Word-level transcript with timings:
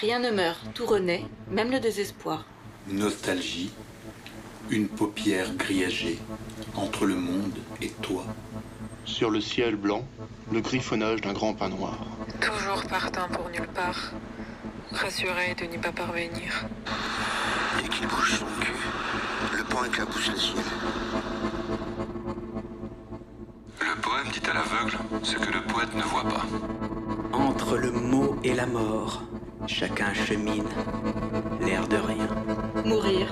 Rien 0.00 0.18
ne 0.18 0.30
meurt, 0.30 0.58
tout 0.72 0.86
renaît, 0.86 1.26
même 1.50 1.70
le 1.70 1.78
désespoir. 1.78 2.46
Nostalgie, 2.88 3.70
une 4.70 4.88
paupière 4.88 5.52
grillagée 5.56 6.18
entre 6.74 7.04
le 7.04 7.16
monde 7.16 7.58
et 7.82 7.90
toi. 8.00 8.24
Sur 9.04 9.28
le 9.28 9.42
ciel 9.42 9.76
blanc, 9.76 10.02
le 10.50 10.62
griffonnage 10.62 11.20
d'un 11.20 11.34
grand 11.34 11.52
pain 11.52 11.68
noir. 11.68 11.98
Toujours 12.40 12.82
partant 12.88 13.28
pour 13.28 13.50
nulle 13.50 13.68
part, 13.74 14.12
rassuré 14.90 15.54
de 15.60 15.66
n'y 15.66 15.76
pas 15.76 15.92
parvenir. 15.92 16.64
Et 17.84 17.88
qu'il 17.88 18.06
bouge 18.06 18.38
son 18.38 18.46
cul, 18.58 18.72
le 19.58 19.64
pan 19.64 19.84
éclabousse 19.84 20.30
le 20.30 20.36
ciel. 20.38 20.64
Le 23.80 24.00
poème 24.00 24.28
dit 24.32 24.48
à 24.48 24.54
l'aveugle 24.54 24.96
ce 25.22 25.36
que 25.36 25.52
le 25.52 25.62
poète 25.64 25.94
ne 25.94 26.02
voit 26.02 26.24
pas. 26.24 26.46
Entre 27.34 27.76
le 27.76 27.90
mot 27.90 28.36
et 28.42 28.54
la 28.54 28.64
mort, 28.66 29.22
chacun 29.66 30.12
chemine, 30.14 30.68
l'air 31.60 31.86
de 31.88 31.96
rien. 31.96 32.28
Mourir. 32.84 33.26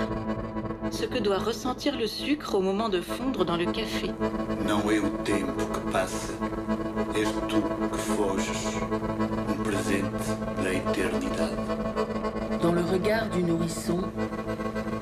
Ce 0.91 1.05
que 1.05 1.19
doit 1.19 1.39
ressentir 1.39 1.97
le 1.99 2.07
sucre 2.07 2.55
au 2.55 2.61
moment 2.61 2.89
de 2.89 3.01
fondre 3.01 3.45
dans 3.45 3.57
le 3.57 3.67
café. 3.67 4.11
Não 4.67 4.91
é 4.91 4.99
o 4.99 5.11
tempo 5.25 5.67
que 5.67 5.81
passa, 5.93 6.33
és 7.15 7.29
tu 7.49 7.61
que 7.91 7.99
foges, 7.99 8.77
um 9.49 9.63
presente 9.63 10.37
da 10.63 10.73
eternidade. 10.73 11.57
Dans 12.63 12.73
le 12.73 12.83
regard 12.83 13.29
du 13.29 13.43
nourrisson, 13.43 14.01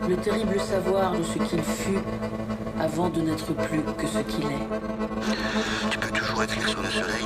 le 0.08 0.16
terrible 0.16 0.60
savoir 0.60 1.12
de 1.12 1.22
ce 1.22 1.38
qu'il 1.38 1.62
fut 1.62 2.02
avant 2.78 3.08
de 3.08 3.20
n'être 3.20 3.52
plus 3.54 3.82
que 3.96 4.06
ce 4.06 4.18
qu'il 4.18 4.44
est. 4.46 4.68
Tu 5.90 5.98
peux 5.98 6.10
toujours 6.10 6.42
écrire 6.42 6.68
sur 6.68 6.82
le 6.82 6.90
soleil, 6.90 7.24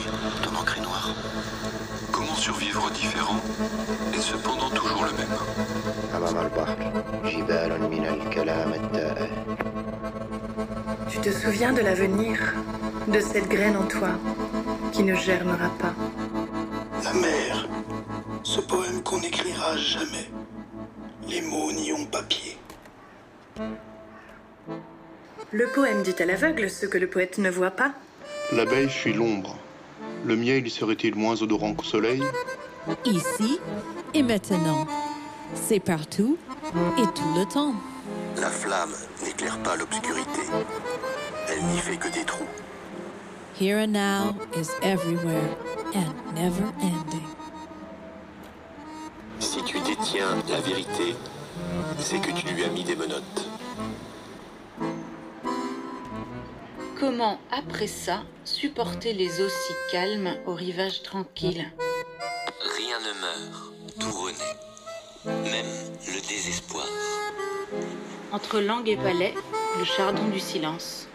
différent 3.30 4.14
est 4.14 4.20
cependant 4.20 4.70
toujours 4.70 5.04
le 5.04 5.12
même. 5.12 5.26
Tu 11.10 11.20
te 11.20 11.30
souviens 11.30 11.72
de 11.72 11.80
l'avenir, 11.80 12.38
de 13.08 13.20
cette 13.20 13.48
graine 13.48 13.76
en 13.76 13.86
toi 13.86 14.10
qui 14.92 15.02
ne 15.02 15.14
germera 15.14 15.68
pas. 15.78 15.94
La 17.04 17.12
mer, 17.14 17.68
ce 18.42 18.60
poème 18.60 19.02
qu'on 19.02 19.20
n'écrira 19.20 19.76
jamais. 19.76 20.30
Les 21.28 21.42
mots 21.42 21.72
n'y 21.72 21.92
ont 21.92 22.06
pas 22.06 22.22
pied. 22.22 22.56
Le 25.52 25.66
poème 25.66 26.02
dit 26.02 26.14
à 26.20 26.26
l'aveugle 26.26 26.70
ce 26.70 26.86
que 26.86 26.98
le 26.98 27.08
poète 27.08 27.38
ne 27.38 27.50
voit 27.50 27.72
pas. 27.72 27.92
L'abeille 28.52 28.88
fuit 28.88 29.12
l'ombre. 29.12 29.56
Le 30.24 30.36
miel 30.36 30.66
y 30.66 30.70
serait-il 30.70 31.14
moins 31.14 31.40
odorant 31.42 31.74
qu'au 31.74 31.84
soleil? 31.84 32.22
Ici 33.04 33.60
et 34.14 34.22
maintenant. 34.22 34.86
C'est 35.54 35.80
partout 35.80 36.38
et 36.98 37.02
tout 37.02 37.34
le 37.36 37.44
temps. 37.44 37.74
La 38.36 38.50
flamme 38.50 38.94
n'éclaire 39.24 39.58
pas 39.58 39.76
l'obscurité. 39.76 40.42
Elle 41.48 41.64
n'y 41.64 41.78
fait 41.78 41.96
que 41.96 42.08
des 42.08 42.24
trous. 42.24 42.46
Here 43.60 43.78
and 43.78 43.92
now 43.92 44.34
is 44.56 44.70
everywhere 44.82 45.56
and 45.94 46.34
never 46.34 46.64
ending. 46.80 47.26
Si 49.40 49.62
tu 49.64 49.80
détiens 49.80 50.36
la 50.48 50.60
vérité, 50.60 51.16
c'est 51.98 52.20
que 52.20 52.30
tu 52.32 52.46
lui 52.54 52.64
as 52.64 52.68
mis 52.68 52.84
des 52.84 52.96
menottes. 52.96 53.48
Comment, 56.98 57.38
après 57.50 57.86
ça, 57.86 58.22
supporter 58.44 59.12
les 59.12 59.40
eaux 59.40 59.48
si 59.48 59.72
calmes 59.90 60.34
au 60.46 60.54
rivage 60.54 61.02
tranquille? 61.02 61.66
Rien 63.00 63.12
ne 63.12 63.20
meurt, 63.20 63.72
tout 63.98 64.12
renaît. 64.12 64.56
Même 65.50 65.66
le 66.06 66.20
désespoir. 66.28 66.86
Entre 68.32 68.60
langue 68.60 68.88
et 68.88 68.96
palais, 68.96 69.34
le 69.78 69.84
chardon 69.84 70.24
du 70.28 70.40
silence. 70.40 71.06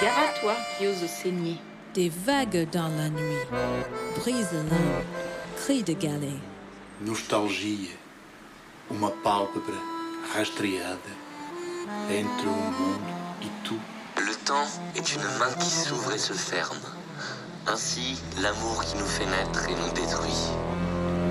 Gare 0.00 0.18
à 0.18 0.40
toi 0.40 0.54
qui 0.78 0.86
oses 0.86 1.06
saigner. 1.06 1.56
Des 1.94 2.08
vagues 2.08 2.68
dans 2.70 2.88
la 2.88 3.08
nuit, 3.08 3.38
brise 4.16 4.52
l'âme, 4.52 5.04
cri 5.56 5.82
de 5.82 5.94
galet. 5.94 6.38
Nostalgia, 7.00 7.90
uma 8.90 9.10
pálpebra 9.10 9.80
rastreada 10.34 11.12
entre 12.08 12.46
o 12.46 12.52
mundo 12.52 13.10
e 13.42 13.48
tu. 13.64 13.74
Le 14.16 14.34
temps 14.44 14.68
est 14.94 15.14
une 15.14 15.22
main 15.38 15.52
qui 15.58 15.70
s'ouvre 15.70 16.12
et 16.12 16.18
se 16.18 16.34
ferme. 16.34 16.78
Ainsi, 17.66 18.20
l'amour 18.40 18.84
qui 18.84 18.96
nous 18.96 19.06
fait 19.06 19.26
naître 19.26 19.68
et 19.68 19.74
nous 19.74 19.92
détruit. 19.92 20.50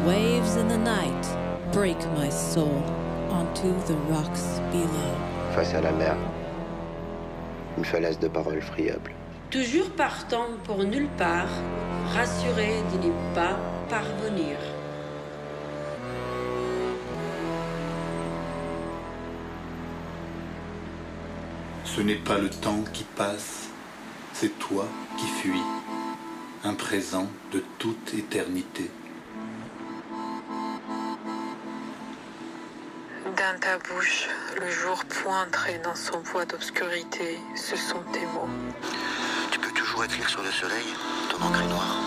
Waves 0.06 0.56
in 0.56 0.70
the 0.70 0.78
night 0.78 1.28
break 1.74 1.98
my 2.16 2.30
soul 2.30 2.84
onto 3.30 3.74
the 3.86 3.96
rocks 4.10 4.60
below. 4.72 5.14
Face 5.54 5.74
à 5.74 5.82
la 5.82 5.92
mer, 5.92 6.16
une 7.78 7.84
falaise 7.84 8.18
de 8.18 8.30
paroles 8.30 8.62
friables. 8.62 9.12
Toujours 9.52 9.90
partant 9.92 10.48
pour 10.64 10.84
nulle 10.86 11.10
part, 11.18 11.50
rassuré 12.14 12.82
de 12.94 13.08
n'y 13.08 13.12
pas 13.36 13.58
parvenir. 13.90 14.58
Ce 21.84 22.00
n'est 22.00 22.24
pas 22.24 22.38
le 22.38 22.50
temps 22.50 22.84
qui 22.94 23.04
passe, 23.04 23.68
c'est 24.32 24.58
toi 24.60 24.86
qui 25.18 25.26
fuis, 25.26 25.64
un 26.64 26.74
présent 26.74 27.28
de 27.52 27.62
toute 27.78 28.14
éternité. 28.14 28.90
Ta 33.60 33.78
bouche, 33.78 34.28
le 34.60 34.70
jour 34.70 35.04
pointerait 35.06 35.82
dans 35.84 35.96
son 35.96 36.20
poids 36.22 36.46
d'obscurité. 36.46 37.40
Ce 37.56 37.76
sont 37.76 38.02
tes 38.14 38.26
mots. 38.34 38.48
Tu 39.52 39.60
peux 39.60 39.72
toujours 39.72 40.04
écrire 40.04 40.30
sur 40.30 40.42
le 40.42 40.52
soleil, 40.52 40.86
ton 41.30 41.44
encre 41.46 41.62
est 41.62 41.68
noire. 41.68 41.98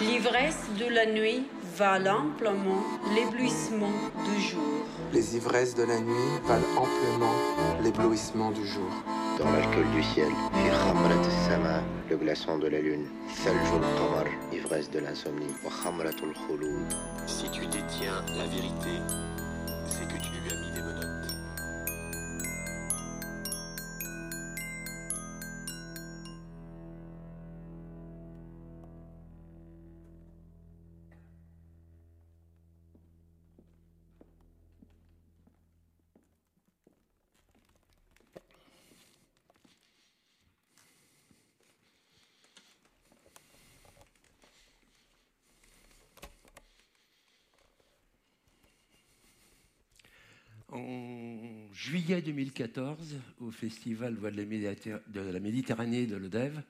L'ivresse 0.00 0.66
de 0.78 0.86
la 0.86 1.06
nuit 1.06 1.46
valent 1.76 2.26
amplement 2.26 2.82
l'éblouissement 3.14 3.92
du 4.24 4.40
jour. 4.40 4.84
Les 5.12 5.36
ivresses 5.36 5.74
de 5.74 5.84
la 5.84 5.98
nuit 5.98 6.30
valent 6.44 6.66
amplement 6.76 7.34
l'éblouissement 7.82 8.50
du 8.50 8.66
jour. 8.66 8.90
Dans 9.38 9.50
l'alcool 9.50 9.90
du 9.94 10.02
ciel, 10.02 10.28
as-sama, 10.54 11.82
le 12.08 12.16
glaçon 12.16 12.58
de 12.58 12.68
la 12.68 12.78
lune, 12.78 13.06
qamar, 13.44 14.26
ivresse 14.52 14.90
de 14.90 15.00
l'insomnie, 15.00 15.54
wa 15.64 15.70
khamratul 15.82 16.34
khulud. 16.34 16.86
Si 17.26 17.50
tu 17.50 17.66
détiens 17.66 18.22
la 18.28 18.44
vérité, 18.44 19.00
c'est 19.86 20.06
que 20.06 20.19
juillet 51.80 52.20
2014, 52.20 53.16
au 53.40 53.50
festival 53.50 54.14
Voix 54.14 54.30
de 54.30 54.36
la, 54.36 55.40
Méditerranée 55.40 56.06
de 56.06 56.14
l'Odève, 56.14 56.62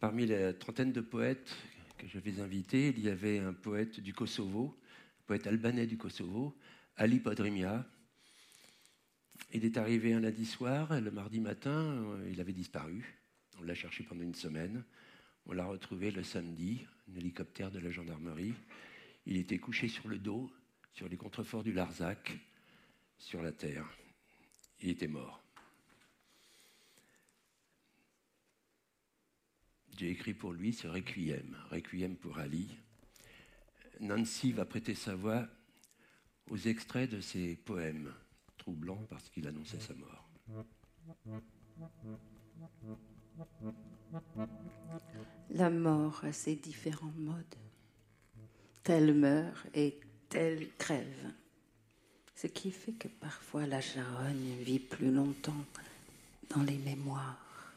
parmi 0.00 0.26
la 0.26 0.52
trentaine 0.52 0.92
de 0.92 1.00
poètes 1.00 1.56
que 1.96 2.06
j'avais 2.06 2.38
invités, 2.40 2.88
il 2.88 3.00
y 3.02 3.08
avait 3.08 3.38
un 3.38 3.54
poète 3.54 4.00
du 4.00 4.12
Kosovo, 4.12 4.78
un 5.22 5.26
poète 5.26 5.46
albanais 5.46 5.86
du 5.86 5.96
Kosovo, 5.96 6.54
Ali 6.98 7.20
Podrimia. 7.20 7.86
Il 9.54 9.64
est 9.64 9.78
arrivé 9.78 10.12
un 10.12 10.20
lundi 10.20 10.44
soir, 10.44 11.00
le 11.00 11.10
mardi 11.10 11.40
matin, 11.40 11.70
euh, 11.70 12.28
il 12.30 12.38
avait 12.38 12.52
disparu. 12.52 13.18
On 13.60 13.62
l'a 13.62 13.74
cherché 13.74 14.04
pendant 14.04 14.24
une 14.24 14.34
semaine. 14.34 14.84
On 15.46 15.52
l'a 15.52 15.64
retrouvé 15.64 16.10
le 16.10 16.22
samedi, 16.22 16.84
un 17.10 17.16
hélicoptère 17.16 17.70
de 17.70 17.78
la 17.78 17.90
gendarmerie. 17.90 18.52
Il 19.24 19.38
était 19.38 19.58
couché 19.58 19.88
sur 19.88 20.06
le 20.06 20.18
dos, 20.18 20.50
sur 20.92 21.08
les 21.08 21.16
contreforts 21.16 21.62
du 21.62 21.72
Larzac, 21.72 22.36
sur 23.16 23.40
la 23.40 23.52
terre. 23.52 23.86
Il 24.82 24.90
était 24.90 25.08
mort. 25.08 25.40
J'ai 29.96 30.10
écrit 30.10 30.34
pour 30.34 30.52
lui 30.52 30.72
ce 30.72 30.88
requiem, 30.88 31.56
requiem 31.70 32.16
pour 32.16 32.38
Ali. 32.38 32.76
Nancy 34.00 34.50
va 34.52 34.64
prêter 34.64 34.94
sa 34.94 35.14
voix 35.14 35.46
aux 36.50 36.56
extraits 36.56 37.08
de 37.08 37.20
ses 37.20 37.54
poèmes, 37.54 38.12
troublants 38.58 39.06
parce 39.08 39.28
qu'il 39.30 39.46
annonçait 39.46 39.78
sa 39.78 39.94
mort. 39.94 40.28
La 45.50 45.70
mort 45.70 46.24
a 46.24 46.32
ses 46.32 46.56
différents 46.56 47.14
modes. 47.16 47.54
Tel 48.82 49.14
meurt 49.14 49.68
et 49.74 50.00
elle 50.34 50.68
crève. 50.76 51.32
Ce 52.42 52.48
qui 52.48 52.72
fait 52.72 52.90
que 52.90 53.06
parfois 53.06 53.68
la 53.68 53.80
charogne 53.80 54.56
vit 54.62 54.80
plus 54.80 55.12
longtemps 55.12 55.64
dans 56.50 56.64
les 56.64 56.78
mémoires. 56.78 57.72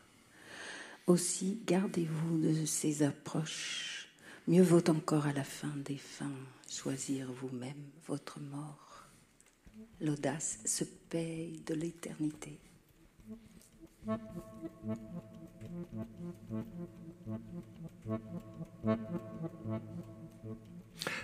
Aussi, 1.06 1.59
gardez-vous 1.67 2.39
de 2.39 2.65
ces 2.65 3.03
approches. 3.03 4.07
Mieux 4.47 4.63
vaut 4.63 4.89
encore 4.89 5.27
à 5.27 5.33
la 5.33 5.44
fin 5.44 5.71
des 5.85 5.97
fins 5.97 6.31
choisir 6.67 7.31
vous-même 7.31 7.91
votre 8.07 8.39
mort. 8.39 9.03
L'audace 10.01 10.57
se 10.65 10.83
paye 10.83 11.62
de 11.67 11.75
l'éternité. 11.75 12.57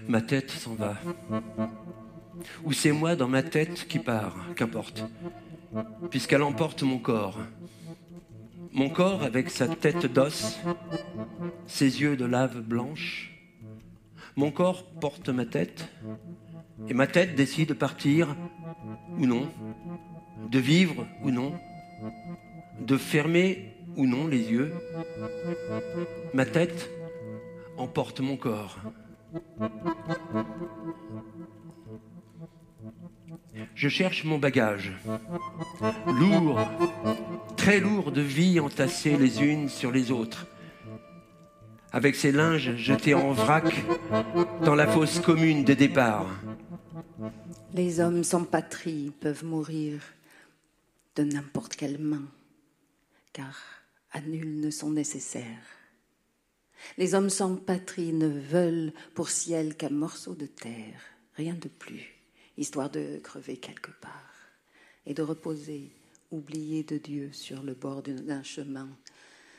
Ma 0.07 0.21
tête 0.21 0.51
s'en 0.51 0.75
va. 0.75 0.95
Ou 2.63 2.73
c'est 2.73 2.91
moi 2.91 3.15
dans 3.15 3.27
ma 3.27 3.43
tête 3.43 3.87
qui 3.87 3.99
part, 3.99 4.35
qu'importe, 4.55 5.03
puisqu'elle 6.09 6.43
emporte 6.43 6.83
mon 6.83 6.99
corps. 6.99 7.39
Mon 8.73 8.89
corps 8.89 9.23
avec 9.23 9.49
sa 9.49 9.67
tête 9.67 10.05
d'os, 10.05 10.59
ses 11.67 12.01
yeux 12.01 12.15
de 12.15 12.25
lave 12.25 12.61
blanche. 12.61 13.33
Mon 14.35 14.51
corps 14.51 14.85
porte 14.85 15.29
ma 15.29 15.45
tête, 15.45 15.89
et 16.87 16.93
ma 16.93 17.07
tête 17.07 17.35
décide 17.35 17.69
de 17.69 17.73
partir 17.73 18.35
ou 19.17 19.25
non, 19.25 19.49
de 20.49 20.59
vivre 20.59 21.05
ou 21.23 21.31
non, 21.31 21.53
de 22.79 22.97
fermer 22.97 23.75
ou 23.97 24.05
non 24.05 24.27
les 24.27 24.51
yeux. 24.51 24.73
Ma 26.33 26.45
tête 26.45 26.89
emporte 27.77 28.21
mon 28.21 28.37
corps. 28.37 28.77
Je 33.75 33.89
cherche 33.89 34.23
mon 34.23 34.38
bagage. 34.38 34.91
Lourd, 36.07 36.59
très 37.57 37.79
lourd 37.79 38.12
de 38.12 38.21
vie 38.21 38.59
entassées 38.59 39.18
les 39.18 39.41
unes 39.41 39.69
sur 39.69 39.91
les 39.91 40.12
autres. 40.12 40.47
Avec 41.91 42.15
ces 42.15 42.31
linges 42.31 42.75
jetés 42.75 43.13
en 43.13 43.31
vrac 43.31 43.65
dans 44.63 44.75
la 44.75 44.88
fosse 44.88 45.19
commune 45.19 45.63
des 45.63 45.75
départs. 45.75 46.29
Les 47.73 48.00
hommes 48.00 48.23
sans 48.23 48.44
patrie 48.44 49.12
peuvent 49.19 49.45
mourir 49.45 50.01
de 51.15 51.24
n'importe 51.24 51.75
quelle 51.75 52.00
main, 52.00 52.24
car 53.33 53.59
à 54.12 54.21
nul 54.21 54.59
ne 54.59 54.69
sont 54.69 54.91
nécessaires. 54.91 55.45
Les 56.97 57.13
hommes 57.13 57.29
sans 57.29 57.56
patrie 57.56 58.13
ne 58.13 58.27
veulent 58.27 58.94
pour 59.13 59.29
ciel 59.29 59.75
qu'un 59.75 59.89
morceau 59.89 60.33
de 60.33 60.45
terre, 60.45 61.01
rien 61.35 61.53
de 61.53 61.67
plus, 61.67 62.20
histoire 62.57 62.89
de 62.89 63.19
crever 63.24 63.57
quelque 63.57 63.92
part 64.01 64.31
et 65.06 65.13
de 65.13 65.21
reposer, 65.21 65.92
oublié 66.31 66.83
de 66.83 66.98
Dieu, 66.98 67.31
sur 67.33 67.63
le 67.63 67.74
bord 67.74 68.03
d'un 68.03 68.44
chemin, 68.44 68.89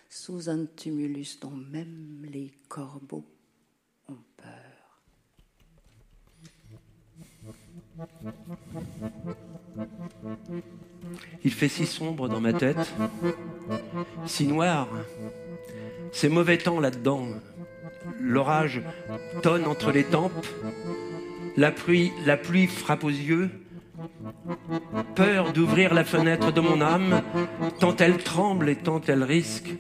sous 0.09 0.49
un 0.49 0.67
tumulus 0.67 1.39
dont 1.41 1.51
même 1.51 2.25
les 2.25 2.53
corbeaux 2.69 3.25
ont 4.09 4.19
peur. 4.37 4.73
Il 11.45 11.53
fait 11.53 11.69
si 11.69 11.87
sombre 11.87 12.29
dans 12.29 12.41
ma 12.41 12.53
tête, 12.53 12.93
si 14.27 14.47
noir. 14.47 14.89
C'est 16.13 16.29
mauvais 16.29 16.59
temps 16.59 16.81
là-dedans. 16.81 17.27
L'orage 18.21 18.83
tonne 19.43 19.65
entre 19.65 19.91
les 19.93 20.05
tempes. 20.05 20.47
La 21.57 21.71
pluie, 21.71 22.13
la 22.25 22.37
pluie 22.37 22.67
frappe 22.67 23.05
aux 23.05 23.09
yeux. 23.09 23.51
Peur 25.15 25.53
d'ouvrir 25.53 25.95
la 25.95 26.05
fenêtre 26.05 26.53
de 26.53 26.61
mon 26.61 26.81
âme, 26.81 27.23
tant 27.79 27.95
elle 27.97 28.19
tremble 28.19 28.69
et 28.69 28.77
tant 28.77 29.01
elle 29.07 29.23
risque, 29.23 29.75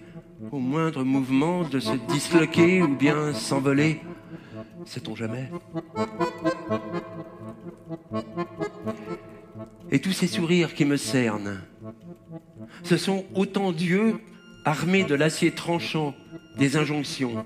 au 0.50 0.58
moindre 0.58 1.02
mouvement, 1.02 1.62
de 1.62 1.80
se 1.80 1.96
disloquer 2.08 2.82
ou 2.82 2.88
bien 2.88 3.32
s'envoler. 3.32 4.00
Sait-on 4.84 5.14
jamais 5.14 5.50
Et 9.90 10.00
tous 10.00 10.12
ces 10.12 10.26
sourires 10.26 10.74
qui 10.74 10.84
me 10.84 10.96
cernent, 10.96 11.60
ce 12.82 12.96
sont 12.96 13.24
autant 13.34 13.72
d'yeux 13.72 14.20
armés 14.64 15.04
de 15.04 15.14
l'acier 15.14 15.52
tranchant 15.52 16.14
des 16.58 16.76
injonctions. 16.76 17.44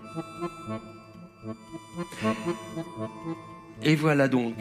Et 3.83 3.95
voilà 3.95 4.29
donc 4.29 4.55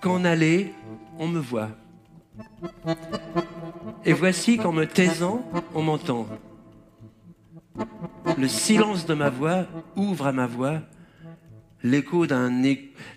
qu'en 0.00 0.24
aller, 0.24 0.72
on 1.18 1.28
me 1.28 1.38
voit. 1.38 1.70
Et 4.04 4.12
voici 4.12 4.56
qu'en 4.56 4.72
me 4.72 4.86
taisant, 4.86 5.44
on 5.74 5.82
m'entend. 5.82 6.26
Le 8.38 8.48
silence 8.48 9.06
de 9.06 9.14
ma 9.14 9.28
voix 9.28 9.66
ouvre 9.96 10.26
à 10.26 10.32
ma 10.32 10.46
voix 10.46 10.80
l'écho 11.82 12.26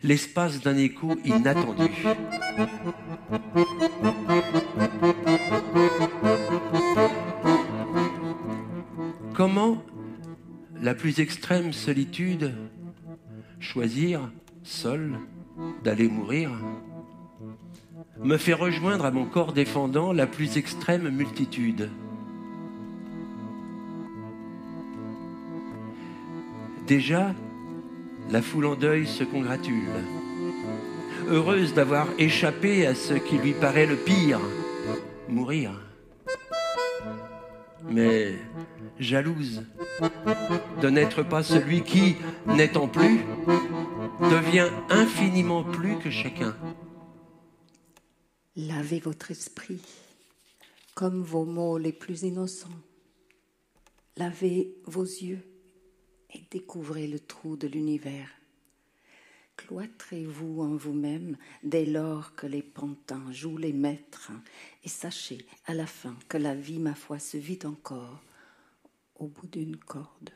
l'espace 0.04 0.62
d'un 0.62 0.78
écho 0.78 1.16
inattendu. 1.26 1.92
Comment 9.34 9.84
la 10.82 10.94
plus 10.94 11.20
extrême 11.20 11.74
solitude 11.74 12.54
choisir 13.60 14.30
seul 14.64 15.20
d'aller 15.84 16.08
mourir 16.08 16.52
me 18.24 18.38
fait 18.38 18.54
rejoindre 18.54 19.06
à 19.06 19.12
mon 19.12 19.26
corps 19.26 19.54
défendant 19.54 20.14
la 20.14 20.28
plus 20.28 20.58
extrême 20.58 21.10
multitude. 21.10 21.90
Déjà, 26.88 27.34
la 28.30 28.42
foule 28.42 28.66
en 28.66 28.76
deuil 28.76 29.08
se 29.08 29.24
congratule, 29.24 29.90
heureuse 31.28 31.74
d'avoir 31.74 32.08
échappé 32.18 32.86
à 32.86 32.96
ce 32.96 33.14
qui 33.14 33.38
lui 33.38 33.54
paraît 33.54 33.86
le 33.86 33.96
pire, 33.96 34.40
mourir. 35.30 35.83
Mais 37.90 38.36
jalouse 39.00 39.64
de 40.82 40.90
n'être 40.90 41.24
pas 41.24 41.44
celui 41.44 41.84
qui, 41.84 42.16
n'étant 42.48 42.88
plus, 42.88 43.20
devient 44.22 44.70
infiniment 44.90 45.64
plus 45.64 45.98
que 46.00 46.10
chacun. 46.10 46.56
Lavez 48.56 49.00
votre 49.00 49.32
esprit 49.32 49.82
comme 50.94 51.24
vos 51.24 51.46
mots 51.46 51.78
les 51.78 51.92
plus 51.92 52.24
innocents. 52.24 52.70
Lavez 54.18 54.76
vos 54.86 55.04
yeux 55.04 55.44
et 56.34 56.42
découvrez 56.52 57.08
le 57.08 57.20
trou 57.20 57.58
de 57.58 57.68
l'univers. 57.68 58.30
Cloîtrez-vous 59.58 60.62
en 60.62 60.76
vous-même 60.76 61.38
dès 61.64 61.86
lors 61.86 62.36
que 62.36 62.48
les 62.48 62.64
pantins 62.64 63.32
jouent 63.32 63.58
les 63.58 63.74
maîtres, 63.74 64.32
et 64.84 64.90
sachez 64.90 65.46
à 65.66 65.74
la 65.74 65.88
fin 65.88 66.16
que 66.28 66.38
la 66.38 66.56
vie, 66.56 66.80
ma 66.80 66.96
foi, 66.96 67.20
se 67.20 67.38
vit 67.38 67.60
encore 67.64 68.22
au 69.16 69.28
bout 69.28 69.48
d'une 69.48 69.78
corde. 69.78 70.32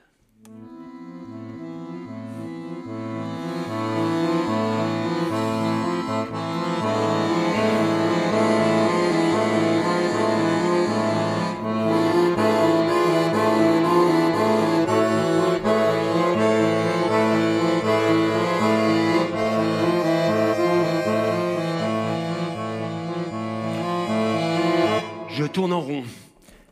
Tourne 25.57 25.73
rond 25.73 26.03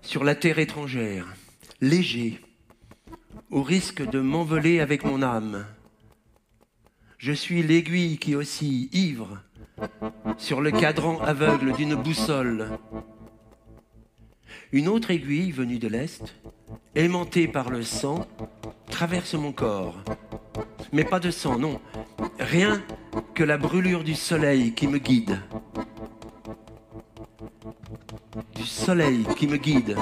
sur 0.04 0.24
la 0.24 0.36
terre 0.36 0.60
étrangère, 0.60 1.26
léger, 1.82 2.40
au 3.50 3.64
risque 3.64 4.08
de 4.08 4.20
m'envoler 4.20 4.80
avec 4.80 5.04
mon 5.04 5.24
âme. 5.24 5.66
Je 7.18 7.32
suis 7.32 7.64
l'aiguille 7.64 8.20
qui 8.20 8.36
oscille, 8.36 8.90
ivre, 8.94 9.42
sur 10.38 10.62
le 10.62 10.70
cadran 10.70 11.20
aveugle 11.22 11.74
d'une 11.74 11.96
boussole. 11.96 12.78
Une 14.72 14.88
autre 14.88 15.10
aiguille 15.10 15.50
venue 15.50 15.80
de 15.80 15.88
l'Est, 15.88 16.36
aimantée 16.94 17.48
par 17.48 17.72
le 17.72 17.82
sang, 17.82 18.28
traverse 18.92 19.34
mon 19.34 19.52
corps. 19.52 19.98
Mais 20.94 21.06
pas 21.06 21.20
de 21.20 21.32
sang, 21.32 21.58
non. 21.58 21.82
Rien 22.40 22.84
que 23.34 23.44
la 23.44 23.58
brûlure 23.58 24.04
du 24.04 24.14
soleil 24.14 24.76
qui 24.76 24.86
me 24.86 25.00
guide. 25.00 25.40
Soleil 28.86 29.26
qui 29.36 29.48
me 29.48 29.58
guide. 29.58 29.98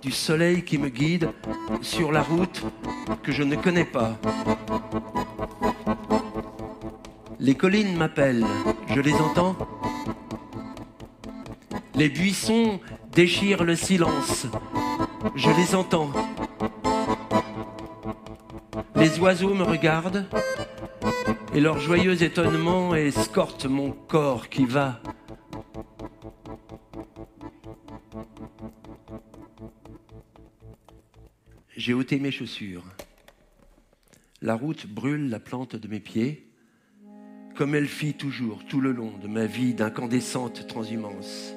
Du 0.00 0.10
soleil 0.10 0.64
qui 0.64 0.78
me 0.78 0.88
guide 0.88 1.30
sur 1.80 2.10
la 2.10 2.22
route 2.22 2.64
que 3.22 3.30
je 3.30 3.44
ne 3.44 3.54
connais 3.54 3.84
pas. 3.84 4.18
Les 7.38 7.54
collines 7.54 7.96
m'appellent, 7.96 8.44
je 8.88 9.00
les 9.00 9.14
entends. 9.14 9.56
Les 11.94 12.08
buissons 12.08 12.80
déchirent 13.12 13.62
le 13.62 13.76
silence, 13.76 14.48
je 15.36 15.50
les 15.50 15.76
entends. 15.76 16.10
Les 18.96 19.20
oiseaux 19.20 19.54
me 19.54 19.62
regardent 19.62 20.26
et 21.54 21.60
leur 21.60 21.78
joyeux 21.78 22.24
étonnement 22.24 22.96
escorte 22.96 23.66
mon 23.66 23.92
corps 23.92 24.48
qui 24.48 24.64
va. 24.64 25.00
J'ai 31.84 31.94
ôté 31.94 32.20
mes 32.20 32.30
chaussures. 32.30 32.84
La 34.40 34.54
route 34.54 34.86
brûle 34.86 35.28
la 35.28 35.40
plante 35.40 35.74
de 35.74 35.88
mes 35.88 35.98
pieds, 35.98 36.46
comme 37.56 37.74
elle 37.74 37.88
fit 37.88 38.14
toujours 38.14 38.64
tout 38.66 38.80
le 38.80 38.92
long 38.92 39.18
de 39.20 39.26
ma 39.26 39.46
vie 39.46 39.74
d'incandescente 39.74 40.68
transhumance. 40.68 41.52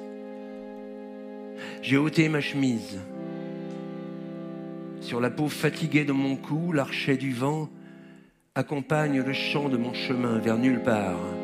J'ai 1.80 1.96
ôté 1.96 2.28
ma 2.28 2.40
chemise. 2.40 2.98
Sur 5.00 5.20
la 5.20 5.30
peau 5.30 5.48
fatiguée 5.48 6.04
de 6.04 6.10
mon 6.10 6.34
cou, 6.34 6.72
l'archet 6.72 7.16
du 7.16 7.32
vent 7.32 7.70
accompagne 8.56 9.22
le 9.22 9.32
chant 9.32 9.68
de 9.68 9.76
mon 9.76 9.94
chemin 9.94 10.38
vers 10.40 10.58
nulle 10.58 10.82
part. 10.82 11.35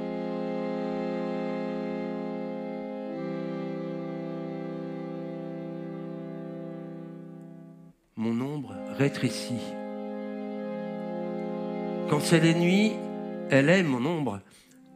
Quand 12.09 12.21
c'est 12.21 12.41
la 12.41 12.53
nuit, 12.53 12.93
elle 13.51 13.69
est 13.69 13.83
mon 13.83 14.05
ombre, 14.05 14.41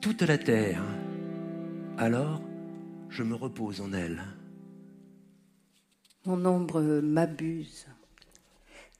toute 0.00 0.22
la 0.22 0.38
terre. 0.38 0.82
Alors, 1.96 2.42
je 3.08 3.22
me 3.22 3.34
repose 3.34 3.80
en 3.80 3.92
elle. 3.92 4.22
Mon 6.24 6.44
ombre 6.44 6.82
m'abuse. 7.00 7.86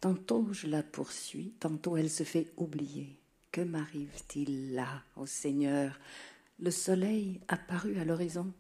Tantôt 0.01 0.49
je 0.53 0.67
la 0.67 0.83
poursuis, 0.83 1.53
tantôt 1.61 1.97
elle 1.97 2.11
se 2.11 2.23
fait 2.23 2.53
oublier. 2.57 3.19
Que 3.53 3.61
m'arrive-t-il 3.61 4.75
là, 4.75 5.03
ô 5.17 5.27
Seigneur? 5.27 5.99
Le 6.59 6.71
soleil 6.71 7.41
apparu 7.49 7.99
à 7.99 8.05
l'horizon. 8.05 8.53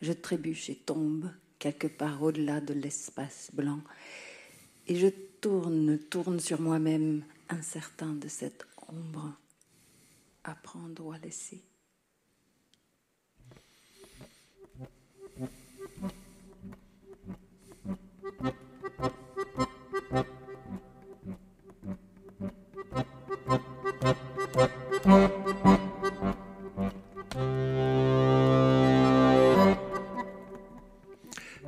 Je 0.00 0.12
trébuche 0.12 0.70
et 0.70 0.76
tombe 0.76 1.30
quelque 1.58 1.86
part 1.86 2.22
au-delà 2.22 2.60
de 2.60 2.72
l'espace 2.72 3.50
blanc. 3.52 3.80
Et 4.86 4.96
je 4.96 5.08
tourne, 5.42 5.98
tourne 5.98 6.40
sur 6.40 6.60
moi-même, 6.60 7.24
incertain 7.50 8.14
de 8.14 8.28
cette 8.28 8.64
ombre. 8.88 9.34
À 10.44 10.54
prendre 10.54 11.04
ou 11.04 11.12
à 11.12 11.18
laisser. 11.18 11.62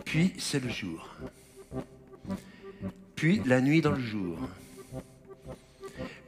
Puis 0.05 0.33
c'est 0.39 0.61
le 0.61 0.69
jour. 0.69 1.09
Puis 3.25 3.41
la 3.47 3.63
nuit 3.63 3.81
dans 3.81 3.93
le 3.93 4.01
jour. 4.03 4.37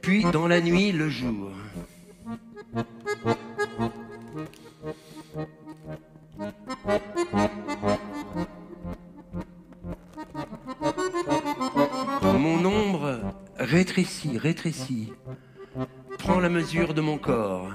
Puis 0.01 0.23
dans 0.33 0.47
la 0.47 0.61
nuit 0.61 0.91
le 0.91 1.09
jour. 1.09 1.51
Mon 12.23 12.65
ombre 12.65 13.19
rétrécit, 13.59 14.39
rétrécit, 14.39 15.13
prend 16.17 16.39
la 16.39 16.49
mesure 16.49 16.95
de 16.95 17.01
mon 17.01 17.19
corps. 17.19 17.73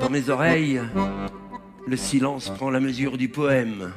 Dans 0.00 0.10
mes 0.10 0.28
oreilles, 0.28 0.82
le 1.86 1.96
silence 1.96 2.50
prend 2.50 2.68
la 2.68 2.80
mesure 2.80 3.16
du 3.16 3.30
poème. 3.30 3.90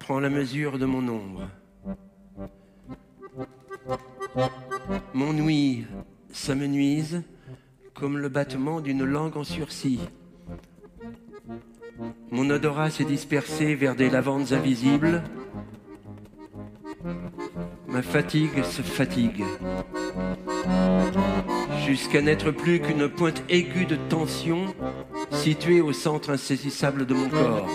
Prend 0.00 0.18
la 0.18 0.30
mesure 0.30 0.78
de 0.78 0.86
mon 0.86 1.06
ombre. 1.06 1.48
Mon 5.14 5.38
ouïe 5.38 5.86
s'amenuise 6.32 7.22
comme 7.94 8.18
le 8.18 8.28
battement 8.28 8.80
d'une 8.80 9.04
langue 9.04 9.36
en 9.36 9.44
sursis. 9.44 10.00
Mon 12.30 12.48
odorat 12.50 12.90
s'est 12.90 13.04
dispersé 13.04 13.74
vers 13.74 13.94
des 13.94 14.10
lavandes 14.10 14.52
invisibles. 14.52 15.22
Ma 17.86 18.02
fatigue 18.02 18.64
se 18.64 18.82
fatigue. 18.82 19.44
Jusqu'à 21.86 22.22
n'être 22.22 22.50
plus 22.52 22.80
qu'une 22.80 23.08
pointe 23.08 23.42
aiguë 23.48 23.84
de 23.84 23.96
tension 23.96 24.66
située 25.30 25.80
au 25.80 25.92
centre 25.92 26.30
insaisissable 26.30 27.04
de 27.04 27.14
mon 27.14 27.28
corps. 27.28 27.68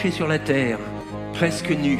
Couché 0.00 0.10
sur 0.10 0.26
la 0.26 0.38
terre, 0.38 0.78
presque 1.34 1.70
nu, 1.70 1.98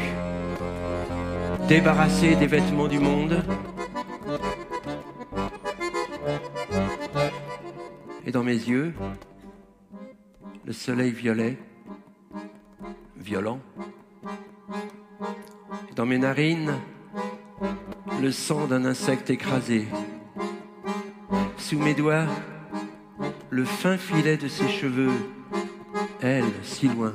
débarrassé 1.69 2.35
des 2.37 2.47
vêtements 2.47 2.88
du 2.88 2.99
monde. 2.99 3.43
Dans 8.40 8.47
mes 8.47 8.54
yeux, 8.54 8.94
le 10.64 10.73
soleil 10.73 11.11
violet, 11.11 11.59
violent. 13.18 13.61
Dans 15.94 16.06
mes 16.06 16.16
narines, 16.16 16.73
le 18.23 18.32
sang 18.32 18.66
d'un 18.66 18.87
insecte 18.87 19.28
écrasé. 19.28 19.87
Sous 21.59 21.78
mes 21.78 21.92
doigts, 21.92 22.25
le 23.50 23.66
fin 23.66 23.99
filet 23.99 24.38
de 24.38 24.49
ses 24.49 24.68
cheveux, 24.68 25.12
elle, 26.23 26.50
si 26.62 26.88
loin. 26.88 27.12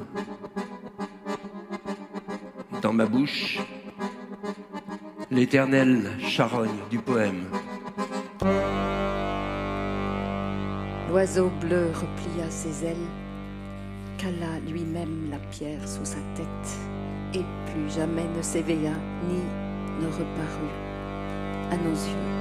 Dans 2.83 2.93
ma 2.93 3.07
bouche, 3.07 3.57
l'éternelle 5.31 6.19
charogne 6.19 6.81
du 6.91 6.99
poème. 6.99 7.45
L'oiseau 11.15 11.49
bleu 11.61 11.91
replia 11.93 12.49
ses 12.49 12.87
ailes, 12.87 13.07
cala 14.17 14.59
lui-même 14.69 15.29
la 15.31 15.37
pierre 15.49 15.87
sous 15.87 16.03
sa 16.03 16.17
tête, 16.35 16.77
et 17.33 17.45
plus 17.71 17.89
jamais 17.89 18.25
ne 18.35 18.41
s'éveilla 18.41 18.91
ni 19.29 19.39
ne 20.01 20.07
reparut 20.07 20.75
à 21.71 21.77
nos 21.77 21.93
yeux. 21.93 22.35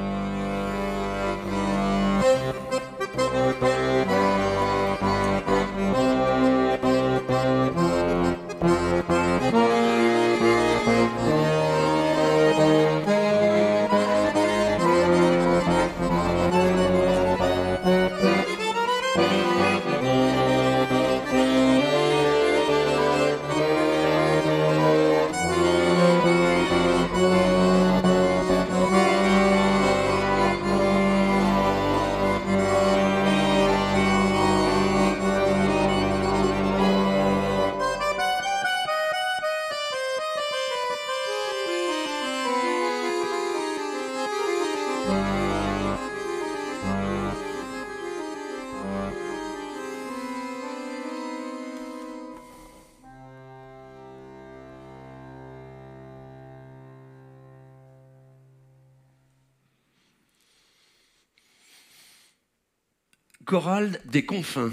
Chorale 63.44 64.00
des 64.06 64.24
confins, 64.24 64.72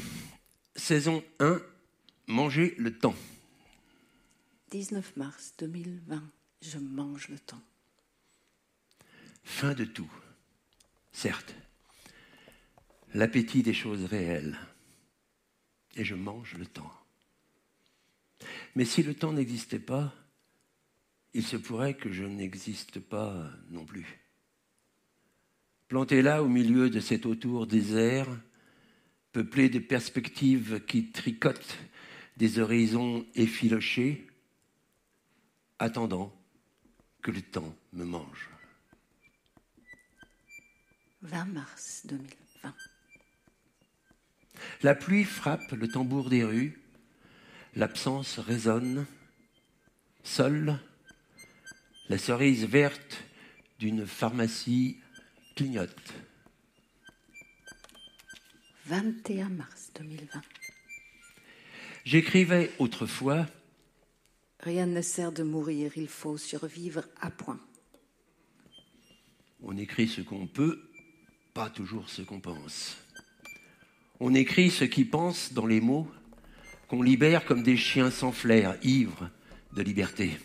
saison 0.78 1.22
1, 1.40 1.62
Manger 2.28 2.74
le 2.78 2.98
temps. 2.98 3.16
19 4.70 5.18
mars 5.18 5.54
2020, 5.60 6.24
je 6.62 6.78
mange 6.78 7.28
le 7.28 7.38
temps. 7.38 7.62
Fin 9.44 9.74
de 9.74 9.84
tout. 9.84 10.10
Certes, 11.12 11.54
l'appétit 13.14 13.62
des 13.62 13.74
choses 13.74 14.06
réelles. 14.06 14.58
Et 15.98 16.06
je 16.06 16.16
mange 16.16 16.56
le 16.58 16.66
temps. 16.66 16.94
Mais 18.76 18.86
si 18.86 19.04
le 19.04 19.14
temps 19.14 19.34
n'existait 19.34 19.80
pas, 19.80 20.16
il 21.34 21.46
se 21.46 21.58
pourrait 21.58 21.96
que 21.96 22.10
je 22.10 22.24
n'existe 22.24 23.02
pas 23.02 23.52
non 23.70 23.84
plus. 23.84 24.22
Planté 25.90 26.22
là 26.22 26.42
au 26.42 26.48
milieu 26.48 26.90
de 26.90 27.02
cet 27.02 27.26
autour 27.26 27.68
désert, 27.68 28.30
peuplé 29.32 29.70
de 29.70 29.80
perspectives 29.80 30.84
qui 30.86 31.12
tricotent 31.12 31.78
des 32.38 32.60
horizons 32.60 33.26
effilochés, 33.36 34.28
attendant 35.80 36.34
que 37.22 37.32
le 37.32 37.42
temps 37.42 37.76
me 37.94 38.06
mange. 38.06 38.50
20 41.22 41.46
mars 41.46 42.02
2020. 42.06 42.76
La 44.84 44.96
pluie 44.96 45.24
frappe 45.24 45.72
le 45.72 45.88
tambour 45.88 46.30
des 46.30 46.44
rues, 46.44 46.82
l'absence 47.76 48.40
résonne, 48.40 49.06
seule 50.24 50.80
la 52.10 52.18
cerise 52.18 52.66
verte 52.66 53.24
d'une 53.80 54.06
pharmacie 54.06 55.00
clignote. 55.56 56.14
21 58.92 59.48
mars 59.48 59.90
2020. 59.96 60.42
J'écrivais 62.04 62.72
autrefois 62.78 63.46
Rien 64.60 64.86
ne 64.86 65.02
sert 65.02 65.32
de 65.32 65.44
mourir, 65.44 65.94
il 65.96 66.10
faut 66.10 66.36
survivre 66.36 67.06
à 67.22 67.32
point. 67.32 67.62
On 69.64 69.78
écrit 69.78 70.10
ce 70.10 70.20
qu'on 70.20 70.46
peut, 70.46 70.90
pas 71.54 71.70
toujours 71.70 72.10
ce 72.10 72.22
qu'on 72.22 72.42
pense. 72.42 72.98
On 74.20 74.36
écrit 74.36 74.70
ce 74.70 74.84
qui 74.84 75.06
pense 75.06 75.54
dans 75.54 75.68
les 75.68 75.80
mots 75.80 76.12
qu'on 76.90 77.02
libère 77.02 77.46
comme 77.46 77.64
des 77.64 77.78
chiens 77.78 78.12
sans 78.12 78.34
flair, 78.34 78.78
ivres 78.84 79.30
de 79.72 79.84
liberté. 79.84 80.38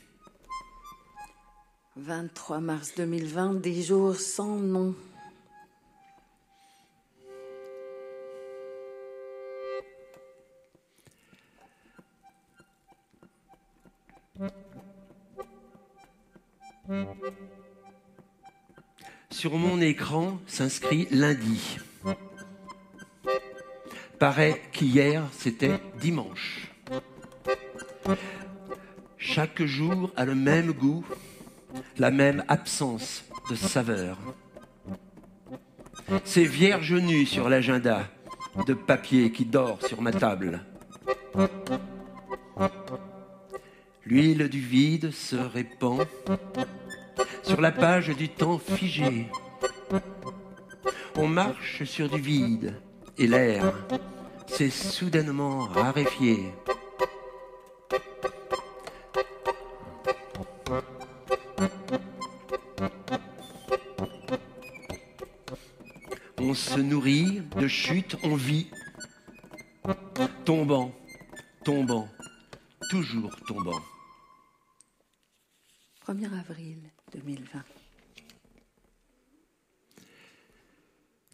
23 1.97 2.61
mars 2.61 2.93
2020, 2.97 3.55
des 3.55 3.83
jours 3.83 4.15
sans 4.15 4.57
nom. 4.61 4.95
Sur 19.31 19.57
mon 19.59 19.81
écran 19.81 20.38
s'inscrit 20.46 21.09
lundi. 21.11 21.79
Paraît 24.18 24.62
qu'hier 24.72 25.25
c'était 25.33 25.79
dimanche. 26.01 26.70
Chaque 29.18 29.62
jour 29.64 30.11
a 30.16 30.25
le 30.25 30.35
même 30.35 30.72
goût, 30.72 31.05
la 31.99 32.11
même 32.11 32.44
absence 32.49 33.25
de 33.51 33.57
saveur. 33.57 34.18
C'est 36.25 36.44
vierge 36.44 36.94
nue 36.94 37.27
sur 37.27 37.49
l'agenda 37.49 38.09
de 38.66 38.75
papier 38.75 39.33
qui 39.33 39.44
dort 39.44 39.85
sur 39.85 40.01
ma 40.01 40.12
table. 40.12 40.61
L'huile 44.09 44.49
du 44.49 44.61
vide 44.61 45.11
se 45.11 45.35
répand 45.35 46.07
sur 47.42 47.61
la 47.61 47.73
page 47.73 48.11
du 48.11 48.29
temps 48.29 48.57
figé. 48.57 49.27
On 51.16 51.27
marche 51.27 51.83
sur 51.83 52.09
du 52.09 52.21
vide 52.21 52.81
et 53.19 53.27
l'air 53.27 53.75
s'est 54.47 54.71
soudainement 54.71 55.64
raréfié. 55.64 56.53
On 66.38 66.55
se 66.55 66.79
nourrit 66.79 67.42
de 67.59 67.66
chutes, 67.66 68.16
on 68.23 68.37
vit, 68.37 68.69
tombant, 70.45 70.95
tombant, 71.64 72.07
toujours 72.88 73.35
tombant. 73.49 73.81
1er 76.07 76.38
avril 76.38 76.79
2020. 77.14 77.64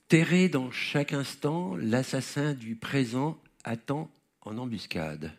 Terré 0.09 0.49
dans 0.49 0.71
chaque 0.71 1.13
instant, 1.13 1.77
l'assassin 1.77 2.55
du 2.55 2.75
présent 2.75 3.39
attend 3.65 4.11
en 4.41 4.57
embuscade. 4.57 5.31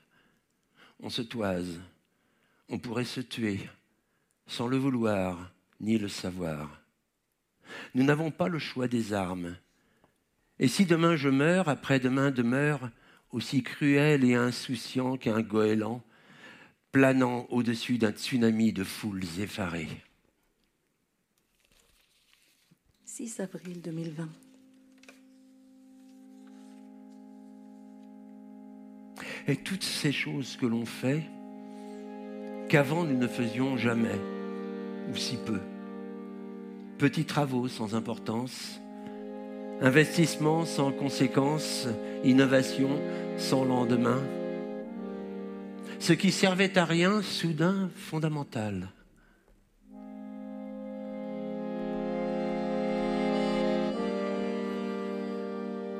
On 1.00 1.10
se 1.10 1.24
toise, 1.24 1.82
on 2.69 2.78
pourrait 2.78 3.06
se 3.06 3.22
tuer, 3.22 3.67
sans 4.46 4.67
le 4.67 4.78
vouloir 4.78 5.52
ni 5.80 5.98
le 5.98 6.10
savoir. 6.10 6.84
Nous 7.96 8.04
n'avons 8.04 8.30
pas 8.30 8.50
le 8.50 8.60
choix 8.60 8.88
des 8.88 9.13
armes. 9.13 9.56
Et 10.60 10.67
si 10.67 10.86
demain 10.86 11.15
je 11.15 11.30
meurs, 11.30 11.69
après-demain 11.69 12.30
demeure 12.30 12.88
aussi 13.32 13.63
cruel 13.63 14.24
et 14.26 14.36
insouciant 14.36 15.17
qu'un 15.17 15.41
goéland, 15.41 16.04
planant 16.93 17.47
au-dessus 17.49 17.97
d'un 17.97 18.12
tsunami 18.12 18.71
de 18.71 18.84
foules 18.84 19.23
effarées. 19.39 19.89
6 23.03 23.39
avril 23.39 23.82
2020. 23.82 24.29
Et 29.47 29.56
toutes 29.56 29.84
ces 29.84 30.12
choses 30.12 30.56
que 30.56 30.67
l'on 30.67 30.86
fait, 30.86 31.23
qu'avant 32.69 33.03
nous 33.03 33.17
ne 33.17 33.27
faisions 33.27 33.75
jamais, 33.75 34.19
ou 35.12 35.15
si 35.15 35.38
peu. 35.38 35.60
Petits 36.99 37.25
travaux 37.25 37.67
sans 37.67 37.95
importance, 37.95 38.79
investissements 39.82 40.65
sans 40.65 40.91
conséquences, 40.91 41.88
innovation 42.23 43.01
sans 43.38 43.65
lendemain. 43.65 44.21
Ce 46.04 46.12
qui 46.12 46.34
servait 46.34 46.78
à 46.78 46.84
rien, 46.84 47.22
soudain 47.22 47.89
fondamental. 47.96 48.89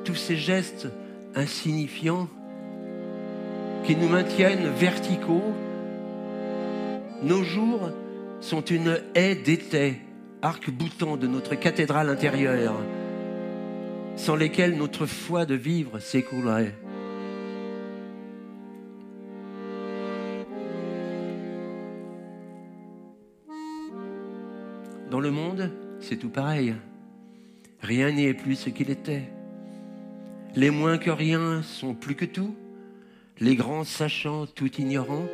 Tous 0.04 0.14
ces 0.14 0.36
gestes 0.36 0.88
insignifiants 1.34 2.28
qui 3.86 3.96
nous 3.96 4.08
maintiennent 4.08 4.68
verticaux, 4.74 5.54
nos 7.22 7.42
jours 7.42 7.90
sont 8.42 8.60
une 8.60 9.00
haie 9.14 9.36
d'étais, 9.36 10.02
arc-boutant 10.42 11.16
de 11.16 11.26
notre 11.26 11.54
cathédrale 11.54 12.10
intérieure, 12.10 12.76
sans 14.16 14.36
lesquels 14.36 14.76
notre 14.76 15.06
foi 15.06 15.46
de 15.46 15.54
vivre 15.54 15.98
s'écoulerait. 15.98 16.74
Le 25.24 25.30
monde, 25.30 25.70
c'est 26.00 26.18
tout 26.18 26.28
pareil. 26.28 26.74
Rien 27.80 28.12
n'y 28.12 28.26
est 28.26 28.34
plus 28.34 28.56
ce 28.56 28.68
qu'il 28.68 28.90
était. 28.90 29.22
Les 30.54 30.68
moins 30.70 30.98
que 30.98 31.10
rien 31.10 31.62
sont 31.62 31.94
plus 31.94 32.14
que 32.14 32.26
tout. 32.26 32.54
Les 33.40 33.56
grands 33.56 33.84
sachant 33.84 34.46
tout 34.46 34.70
ignorant. 34.76 35.26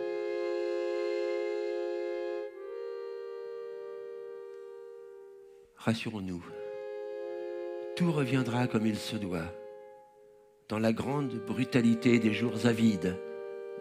Rassurons-nous, 5.77 6.45
tout 7.97 8.13
reviendra 8.13 8.69
comme 8.69 8.87
il 8.87 8.97
se 8.97 9.17
doit, 9.17 9.53
dans 10.69 10.79
la 10.79 10.93
grande 10.93 11.35
brutalité 11.47 12.21
des 12.21 12.33
jours 12.33 12.65
avides 12.65 13.17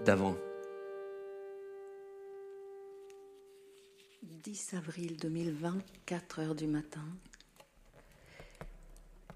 d'avant. 0.05 0.37
10 4.49 4.73
avril 4.73 5.15
2020, 5.17 5.77
4 6.07 6.39
heures 6.39 6.55
du 6.55 6.65
matin. 6.65 7.05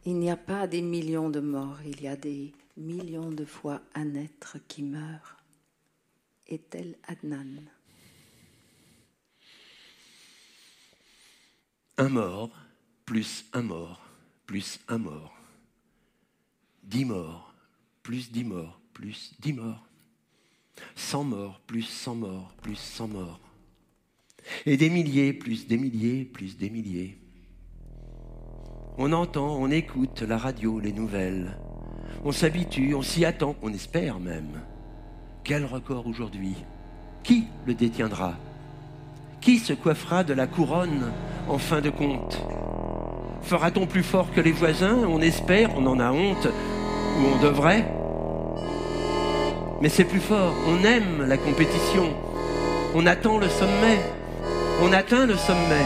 Il 0.07 0.17
n'y 0.17 0.31
a 0.31 0.35
pas 0.35 0.65
des 0.65 0.81
millions 0.81 1.29
de 1.29 1.39
morts, 1.39 1.83
il 1.85 2.01
y 2.01 2.07
a 2.07 2.15
des 2.15 2.51
millions 2.77 3.29
de 3.29 3.45
fois 3.45 3.79
un 3.93 4.15
être 4.15 4.57
qui 4.67 4.81
meurt. 4.81 5.37
Est-elle 6.47 6.97
Adnan? 7.03 7.61
Un 11.99 12.09
mort, 12.09 12.49
plus 13.05 13.45
un 13.53 13.61
mort, 13.61 14.01
plus 14.47 14.79
un 14.87 14.97
mort. 14.97 15.37
Dix 16.81 17.05
morts, 17.05 17.53
plus 18.01 18.31
dix 18.31 18.45
morts, 18.45 18.81
plus 18.93 19.35
dix 19.39 19.53
morts. 19.53 19.85
Cent 20.95 21.23
morts, 21.23 21.59
plus 21.67 21.83
cent 21.83 22.15
morts, 22.15 22.51
plus 22.63 22.75
cent 22.75 23.07
morts. 23.07 23.39
Et 24.65 24.77
des 24.77 24.89
milliers, 24.89 25.33
plus 25.33 25.67
des 25.67 25.77
milliers, 25.77 26.25
plus 26.25 26.57
des 26.57 26.69
milliers. 26.69 27.17
On 28.97 29.11
entend, 29.11 29.57
on 29.59 29.71
écoute 29.71 30.21
la 30.21 30.37
radio, 30.37 30.79
les 30.79 30.93
nouvelles. 30.93 31.57
On 32.23 32.31
s'habitue, 32.31 32.93
on 32.93 33.01
s'y 33.01 33.25
attend, 33.25 33.55
on 33.61 33.73
espère 33.73 34.19
même. 34.19 34.61
Quel 35.43 35.65
record 35.65 36.07
aujourd'hui. 36.07 36.55
Qui 37.23 37.45
le 37.65 37.73
détiendra? 37.73 38.35
Qui 39.41 39.57
se 39.59 39.73
coiffera 39.73 40.23
de 40.23 40.33
la 40.33 40.47
couronne 40.47 41.11
en 41.49 41.57
fin 41.57 41.81
de 41.81 41.89
compte? 41.89 42.39
Fera-t-on 43.41 43.87
plus 43.87 44.03
fort 44.03 44.31
que 44.31 44.41
les 44.41 44.51
voisins? 44.51 44.99
On 45.07 45.21
espère, 45.21 45.75
on 45.75 45.85
en 45.85 45.99
a 45.99 46.11
honte, 46.11 46.47
ou 46.47 47.25
on 47.35 47.41
devrait? 47.41 47.85
Mais 49.81 49.89
c'est 49.89 50.05
plus 50.05 50.21
fort, 50.21 50.53
on 50.65 50.81
aime 50.85 51.25
la 51.27 51.37
compétition, 51.37 52.13
on 52.95 53.05
attend 53.05 53.37
le 53.37 53.49
sommet, 53.49 53.99
on 54.83 54.91
atteint 54.91 55.25
le 55.25 55.37
sommet, 55.37 55.85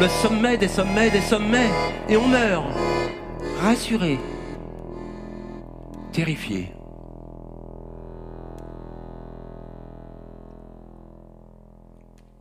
le 0.00 0.08
sommet 0.08 0.56
des 0.56 0.68
sommets 0.68 1.10
des 1.10 1.20
sommets, 1.20 1.70
et 2.08 2.16
on 2.16 2.26
meurt, 2.26 2.64
rassuré, 3.60 4.18
terrifié. 6.10 6.72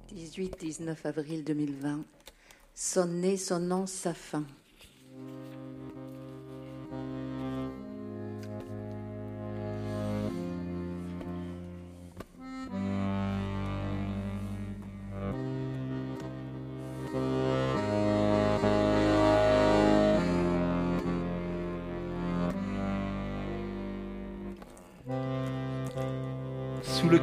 «18-19 0.15 0.95
avril 1.05 1.43
2020, 1.43 2.05
sonner 2.73 3.35
sonnant 3.35 3.85
sa 3.85 4.13
fin. 4.13 4.45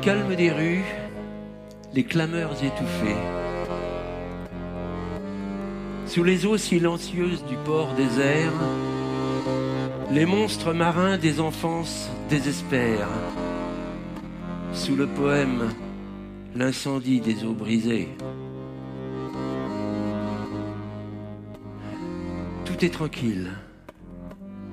Calme 0.06 0.36
des 0.36 0.52
rues, 0.52 0.84
les 1.92 2.04
clameurs 2.04 2.52
étouffées. 2.62 3.16
Sous 6.06 6.22
les 6.22 6.46
eaux 6.46 6.56
silencieuses 6.56 7.44
du 7.46 7.56
port 7.64 7.92
désert, 7.94 8.52
les 10.12 10.24
monstres 10.24 10.72
marins 10.72 11.18
des 11.18 11.40
enfances 11.40 12.08
désespèrent. 12.30 13.08
Sous 14.72 14.94
le 14.94 15.08
poème, 15.08 15.72
l'incendie 16.54 17.20
des 17.20 17.42
eaux 17.42 17.54
brisées. 17.54 18.06
Tout 22.64 22.84
est 22.84 22.94
tranquille. 22.94 23.50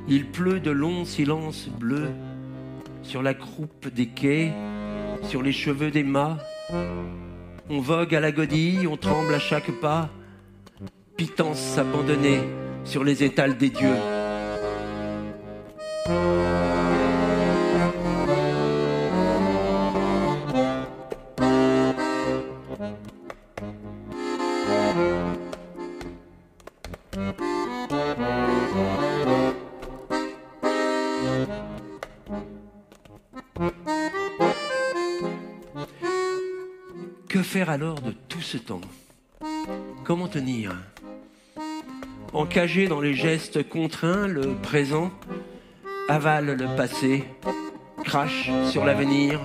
Il 0.08 0.30
pleut 0.30 0.60
de 0.60 0.69
longs 0.69 1.06
silences 1.06 1.69
bleus 1.80 2.12
sur 3.02 3.24
la 3.24 3.34
croupe 3.34 3.88
des 3.88 4.06
quais, 4.06 4.54
sur 5.24 5.42
les 5.42 5.52
cheveux 5.52 5.92
des 5.92 6.04
mâts. 6.04 6.38
On 7.70 7.80
vogue 7.80 8.16
à 8.16 8.20
la 8.20 8.32
godille, 8.32 8.88
on 8.88 8.98
tremble 8.98 9.34
à 9.34 9.40
chaque 9.40 9.72
pas. 9.80 10.10
Pitance 11.18 11.78
abandonnée 11.78 12.42
sur 12.84 13.04
les 13.04 13.24
étals 13.24 13.58
des 13.58 13.70
dieux. 13.70 14.12
Alors 37.74 38.02
de 38.02 38.12
tout 38.30 38.42
ce 38.42 38.58
temps. 38.58 38.82
Comment 40.04 40.28
tenir? 40.28 40.76
Encagé 42.32 42.88
dans 42.88 43.02
les 43.02 43.16
gestes 43.16 43.68
contraints, 43.68 44.28
le 44.28 44.54
présent 44.62 45.10
avale 46.08 46.52
le 46.52 46.76
passé, 46.76 47.24
crache 48.04 48.52
sur 48.70 48.86
l'avenir. 48.86 49.40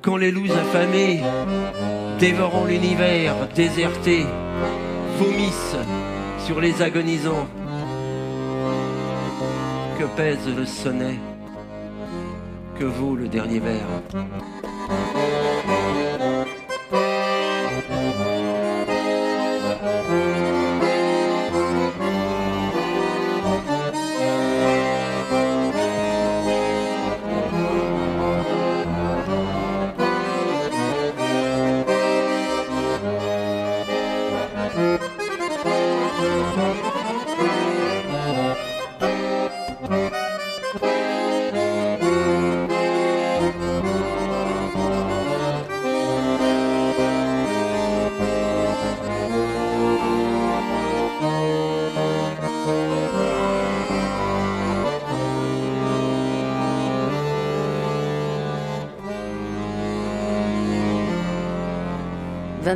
Quand 0.00 0.16
les 0.16 0.30
loups 0.30 0.50
affamés, 0.50 1.20
dévorant 2.18 2.64
l'univers 2.64 3.34
déserté, 3.54 4.24
vomissent 5.18 5.76
sur 6.46 6.58
les 6.58 6.80
agonisants, 6.80 7.46
que 9.98 10.04
pèse 10.16 10.48
le 10.56 10.64
sonnet? 10.64 11.18
Que 12.80 12.86
vaut 12.86 13.14
le 13.14 13.28
dernier 13.28 13.60
verre« 13.60 14.02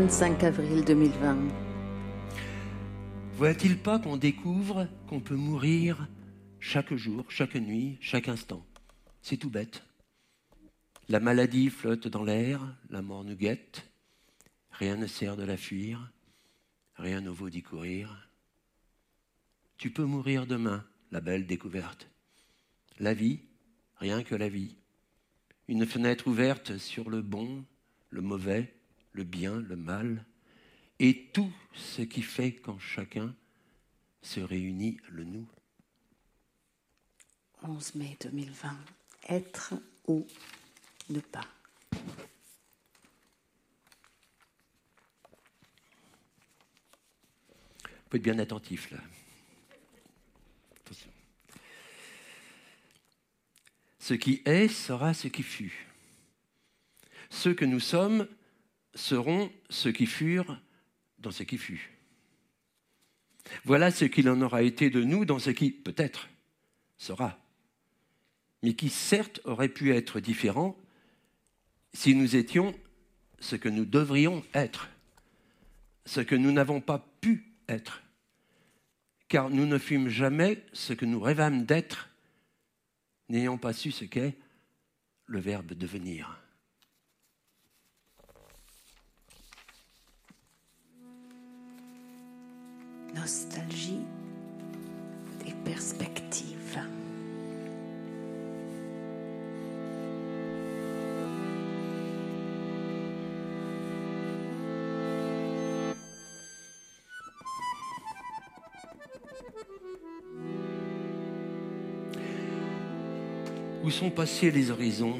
25 0.05 0.45
avril 0.45 0.85
2020. 0.85 1.39
Voit-il 3.37 3.79
pas 3.79 3.99
qu'on 3.99 4.19
découvre 4.19 4.87
qu'on 5.09 5.21
peut 5.21 5.35
mourir 5.35 6.09
chaque 6.61 6.93
jour, 6.95 7.25
chaque 7.31 7.55
nuit, 7.55 7.97
chaque 8.03 8.29
instant? 8.29 8.67
C'est 9.23 9.39
tout 9.39 9.49
bête. 9.49 9.83
La 11.09 11.21
maladie 11.21 11.71
flotte 11.71 12.07
dans 12.07 12.23
l'air, 12.23 12.61
la 12.91 13.01
mort 13.01 13.25
nous 13.25 13.35
guette, 13.35 13.89
rien 14.73 14.97
ne 14.97 15.07
sert 15.07 15.39
de 15.39 15.43
la 15.43 15.57
fuir, 15.57 16.13
rien 16.97 17.23
ne 17.23 17.31
vaut 17.31 17.49
d'y 17.49 17.63
courir. 17.63 18.29
Tu 19.79 19.89
peux 19.89 20.05
mourir 20.05 20.47
demain, 20.47 20.85
la 21.13 21.23
belle 21.23 21.47
découverte. 21.47 22.11
La 22.99 23.15
vie, 23.15 23.41
rien 23.97 24.23
que 24.23 24.35
la 24.35 24.51
vie. 24.51 24.77
Une 25.67 25.87
fenêtre 25.87 26.27
ouverte 26.27 26.77
sur 26.77 27.09
le 27.09 27.23
bon, 27.23 27.65
le 28.11 28.21
mauvais, 28.21 28.75
le 29.15 29.25
bien, 29.25 29.61
le 29.61 29.77
mal, 29.77 30.25
et 30.99 31.31
tout 31.33 31.53
ce 31.73 32.03
qui 32.03 32.23
fait 32.23 32.53
qu'en 32.53 32.79
chacun 32.79 33.35
se 34.23 34.41
réunit 34.41 34.99
le 35.09 35.25
nous. 35.25 35.49
11 37.63 37.95
mai 37.95 38.17
2020. 38.21 38.79
Être 39.29 39.75
ou 40.07 40.27
ne 41.09 41.21
pas. 41.21 41.47
Vous 41.93 42.01
pouvez 48.11 48.19
être 48.19 48.23
bien 48.23 48.39
attentif 48.39 48.91
là. 48.91 48.99
Attention. 50.81 51.11
Ce 53.99 54.15
qui 54.15 54.43
est 54.45 54.69
sera 54.69 55.15
ce 55.15 55.29
qui 55.29 55.43
fut. 55.43 55.87
Ce 57.31 57.49
que 57.49 57.65
nous 57.65 57.81
sommes 57.81 58.29
seront 58.95 59.51
ceux 59.71 59.93
qui 59.93 60.07
furent 60.07 60.61
dans 61.19 61.31
ce 61.31 61.43
qui 61.43 61.59
fut. 61.59 61.91
Voilà 63.65 63.91
ce 63.91 64.05
qu'il 64.05 64.29
en 64.29 64.41
aura 64.41 64.63
été 64.63 64.91
de 64.91 65.03
nous 65.03 65.25
dans 65.25 65.39
ce 65.39 65.51
qui, 65.51 65.71
peut-être, 65.71 66.29
sera, 66.97 67.39
mais 68.63 68.75
qui 68.75 68.89
certes 68.89 69.41
aurait 69.45 69.69
pu 69.69 69.93
être 69.93 70.21
différent 70.21 70.77
si 71.93 72.15
nous 72.15 72.37
étions 72.37 72.75
ce 73.39 73.57
que 73.57 73.69
nous 73.69 73.85
devrions 73.85 74.45
être, 74.55 74.89
ce 76.07 76.21
que 76.21 76.35
nous 76.35 76.53
n'avons 76.53 76.81
pas 76.81 77.07
pu 77.21 77.53
être. 77.69 78.03
Car 79.29 79.51
nous 79.51 79.67
ne 79.67 79.79
fûmes 79.79 80.09
jamais 80.09 80.65
ce 80.73 80.93
que 80.93 81.05
nous 81.05 81.21
rêvâmes 81.21 81.65
d'être, 81.65 82.11
n'ayant 83.29 83.59
pas 83.59 83.73
su 83.73 83.91
ce 83.91 84.05
qu'est 84.05 84.37
le 85.27 85.41
verbe 85.41 85.73
devenir. 85.73 86.44
Nostalgie 93.15 94.01
des 95.45 95.53
perspectives. 95.65 96.79
Où 113.83 113.91
sont 113.91 114.11
passés 114.11 114.51
les 114.51 114.71
horizons 114.71 115.19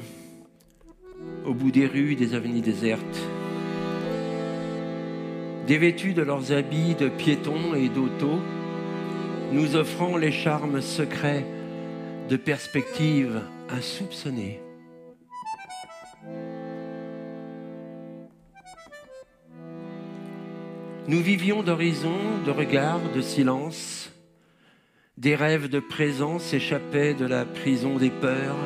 Au 1.45 1.53
bout 1.53 1.71
des 1.71 1.87
rues, 1.87 2.15
des 2.15 2.33
avenues 2.33 2.61
désertes? 2.61 3.01
Dévêtus 5.67 6.13
de 6.13 6.21
leurs 6.21 6.51
habits 6.51 6.93
de 6.93 7.09
piétons 7.09 7.73
et 7.75 7.89
d'autos, 7.89 8.39
nous 9.51 9.75
offrant 9.75 10.15
les 10.15 10.31
charmes 10.31 10.79
secrets 10.79 11.45
de 12.29 12.37
perspectives 12.37 13.41
insoupçonnées. 13.69 14.61
Nous 21.07 21.21
vivions 21.21 21.63
d'horizons, 21.63 22.43
de 22.45 22.51
regards, 22.51 23.11
de 23.15 23.21
silence. 23.21 24.11
Des 25.17 25.35
rêves 25.35 25.69
de 25.69 25.79
présent 25.79 26.37
s'échappaient 26.37 27.13
de 27.13 27.25
la 27.25 27.45
prison 27.45 27.97
des 27.97 28.09
peurs, 28.09 28.57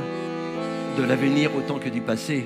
de 0.98 1.04
l'avenir 1.04 1.56
autant 1.56 1.80
que 1.80 1.90
du 1.90 2.02
passé. 2.02 2.46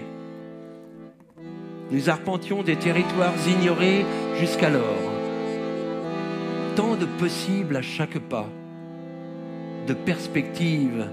Nous 1.92 2.10
arpentions 2.10 2.64
des 2.64 2.76
territoires 2.76 3.34
ignorés 3.48 4.04
jusqu'alors. 4.46 5.12
Tant 6.76 6.96
de 6.96 7.06
possibles 7.18 7.78
à 7.78 7.82
chaque 7.82 8.20
pas, 8.20 8.50
de 9.88 9.94
perspectives 9.94 11.10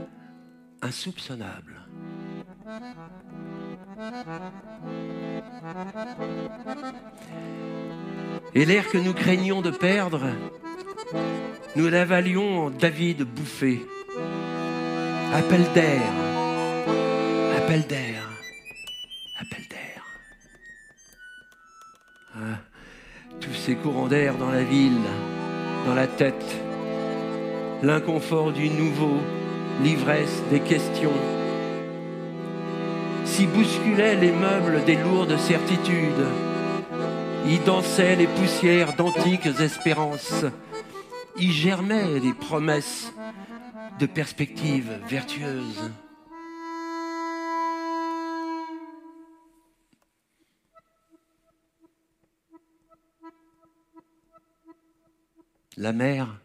insoupçonnables. 0.82 1.76
Et 8.54 8.64
l'air 8.64 8.88
que 8.90 8.98
nous 8.98 9.14
craignions 9.14 9.62
de 9.62 9.70
perdre, 9.70 10.26
nous 11.76 11.88
l'avalions 11.88 12.66
en 12.66 12.70
David 12.70 13.22
bouffé. 13.22 13.80
Appel 15.32 15.64
d'air, 15.72 16.10
appel 17.58 17.82
d'air, 17.86 18.29
ces 23.64 23.74
courants 23.74 24.08
d'air 24.08 24.36
dans 24.36 24.50
la 24.50 24.62
ville, 24.62 25.00
dans 25.86 25.94
la 25.94 26.06
tête, 26.06 26.44
l'inconfort 27.82 28.52
du 28.52 28.70
nouveau, 28.70 29.18
l'ivresse 29.82 30.42
des 30.50 30.60
questions, 30.60 31.12
s'y 33.24 33.46
bousculaient 33.46 34.16
les 34.16 34.32
meubles 34.32 34.84
des 34.86 34.96
lourdes 34.96 35.36
certitudes, 35.38 36.26
y 37.46 37.58
dansaient 37.58 38.16
les 38.16 38.26
poussières 38.26 38.94
d'antiques 38.96 39.46
espérances, 39.60 40.44
y 41.38 41.50
germaient 41.52 42.20
des 42.20 42.34
promesses 42.34 43.12
de 43.98 44.06
perspectives 44.06 44.92
vertueuses. 45.06 45.90
La 55.76 55.92
mer 55.92 56.40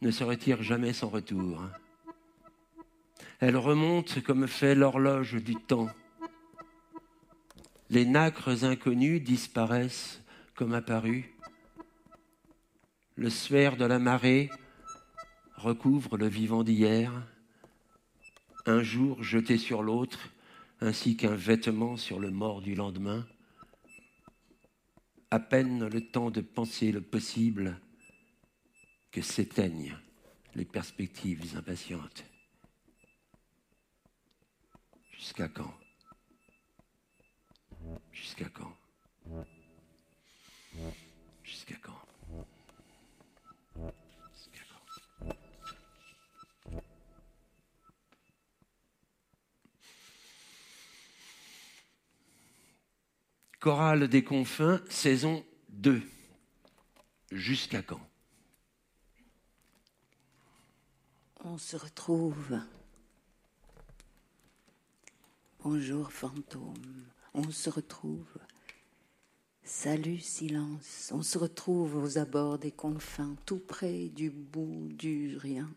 ne 0.00 0.10
se 0.10 0.24
retire 0.24 0.62
jamais 0.62 0.92
sans 0.92 1.08
retour. 1.08 1.62
Elle 3.40 3.56
remonte 3.56 4.22
comme 4.22 4.48
fait 4.48 4.74
l'horloge 4.74 5.34
du 5.34 5.54
temps. 5.54 5.88
Les 7.90 8.06
nacres 8.06 8.64
inconnus 8.64 9.22
disparaissent 9.22 10.22
comme 10.54 10.72
apparus. 10.72 11.26
Le 13.16 13.28
sphère 13.28 13.76
de 13.76 13.84
la 13.84 13.98
marée 13.98 14.50
recouvre 15.56 16.16
le 16.16 16.26
vivant 16.26 16.64
d'hier, 16.64 17.12
un 18.64 18.82
jour 18.82 19.22
jeté 19.22 19.58
sur 19.58 19.82
l'autre, 19.82 20.30
ainsi 20.80 21.16
qu'un 21.16 21.34
vêtement 21.34 21.96
sur 21.96 22.18
le 22.18 22.30
mort 22.30 22.62
du 22.62 22.74
lendemain. 22.74 23.26
À 25.30 25.38
peine 25.38 25.86
le 25.86 26.00
temps 26.00 26.30
de 26.30 26.40
penser 26.40 26.92
le 26.92 27.00
possible 27.02 27.78
que 29.16 29.22
s'éteignent 29.22 29.96
les 30.54 30.66
perspectives 30.66 31.56
impatientes. 31.56 32.22
Jusqu'à 35.10 35.48
quand? 35.48 35.74
Jusqu'à 38.12 38.50
quand? 38.50 38.76
Jusqu'à 41.42 41.76
quand? 41.76 41.98
Jusqu'à 44.34 44.60
quand? 44.68 45.34
Chorale 53.60 54.08
des 54.08 54.24
confins, 54.24 54.82
saison 54.90 55.42
2. 55.70 56.02
Jusqu'à 57.32 57.80
quand? 57.80 58.05
On 61.48 61.58
se 61.58 61.76
retrouve. 61.76 62.58
Bonjour 65.62 66.10
fantôme, 66.10 67.04
on 67.34 67.52
se 67.52 67.70
retrouve. 67.70 68.26
Salut 69.62 70.18
silence, 70.18 71.12
on 71.14 71.22
se 71.22 71.38
retrouve 71.38 72.02
aux 72.02 72.18
abords 72.18 72.58
des 72.58 72.72
confins, 72.72 73.36
tout 73.46 73.60
près 73.60 74.08
du 74.08 74.28
bout 74.28 74.88
du 74.90 75.36
rien. 75.36 75.70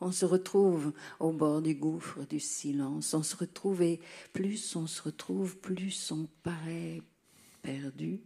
On 0.00 0.12
se 0.12 0.24
retrouve 0.24 0.94
au 1.20 1.30
bord 1.30 1.60
du 1.60 1.74
gouffre 1.74 2.24
du 2.24 2.40
silence, 2.40 3.12
on 3.12 3.22
se 3.22 3.36
retrouve 3.36 3.82
et 3.82 4.00
plus 4.32 4.76
on 4.76 4.86
se 4.86 5.02
retrouve, 5.02 5.58
plus 5.58 6.10
on 6.10 6.26
paraît 6.42 7.02
perdu. 7.60 8.22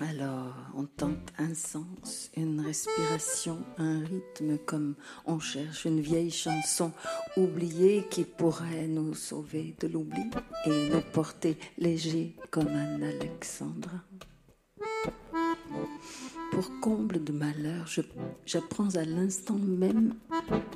Alors, 0.00 0.54
on 0.76 0.84
tente 0.84 1.32
un 1.38 1.54
sens, 1.54 2.30
une 2.36 2.60
respiration, 2.60 3.58
un 3.78 3.98
rythme, 3.98 4.56
comme 4.64 4.94
on 5.26 5.40
cherche 5.40 5.86
une 5.86 6.00
vieille 6.00 6.30
chanson 6.30 6.92
oubliée 7.36 8.06
qui 8.08 8.22
pourrait 8.22 8.86
nous 8.86 9.14
sauver 9.14 9.74
de 9.80 9.88
l'oubli 9.88 10.22
et 10.66 10.88
nous 10.90 11.00
porter 11.12 11.58
léger 11.78 12.36
comme 12.50 12.68
un 12.68 13.02
alexandrin. 13.02 14.02
Pour 16.52 16.80
comble 16.80 17.24
de 17.24 17.32
malheur, 17.32 17.86
j'apprends 18.46 18.94
à 18.94 19.04
l'instant 19.04 19.58
même 19.58 20.14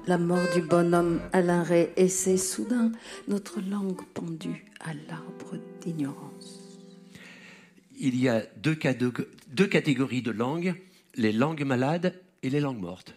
la 0.09 0.19
mort 0.19 0.53
du 0.53 0.63
bonhomme 0.63 1.21
Alain 1.33 1.63
Ray 1.63 1.91
et 1.97 2.09
c'est 2.09 2.37
soudain 2.37 2.91
notre 3.29 3.61
langue 3.61 4.03
pendue 4.15 4.67
à 4.81 4.95
l'arbre 4.95 5.57
d'ignorance. 5.81 6.62
Il 8.05 8.21
y 8.21 8.29
a 8.29 8.43
deux, 8.57 8.75
catégories 8.75 10.23
de 10.23 10.33
langues, 10.33 10.75
les 11.15 11.31
langues 11.31 11.63
malades 11.63 12.21
et 12.43 12.51
les 12.51 12.59
langues 12.59 12.81
mortes. 12.81 13.15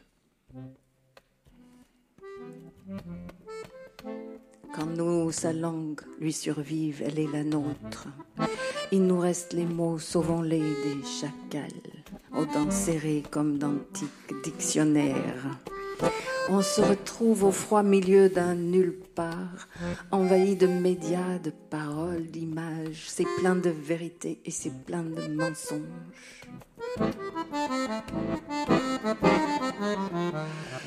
Quand 4.76 4.86
nous, 4.86 5.32
sa 5.32 5.54
langue, 5.54 6.02
lui 6.20 6.32
survive, 6.32 7.02
elle 7.04 7.18
est 7.18 7.32
la 7.34 7.44
nôtre. 7.44 8.10
Il 8.92 9.08
nous 9.08 9.18
reste 9.18 9.54
les 9.54 9.66
mots, 9.66 9.98
sauvons-les 9.98 10.60
des 10.60 11.04
chacals, 11.20 11.72
aux 12.32 12.46
dents 12.46 12.70
serrées 12.70 13.24
comme 13.32 13.58
d'antiques 13.58 14.36
dictionnaires. 14.44 15.60
On 16.50 16.62
se 16.62 16.82
retrouve 16.82 17.44
au 17.44 17.52
froid 17.52 17.84
milieu 17.84 18.30
d'un 18.30 18.56
nulle 18.56 19.00
part, 19.16 19.68
envahi 20.12 20.56
de 20.56 20.68
médias, 20.68 21.40
de 21.40 21.50
paroles, 21.50 22.28
d'images. 22.28 23.06
C'est 23.08 23.28
plein 23.40 23.56
de 23.56 23.70
vérité 23.70 24.42
et 24.46 24.52
c'est 24.52 24.74
plein 24.86 25.04
de 25.04 25.28
mensonges. 25.34 25.82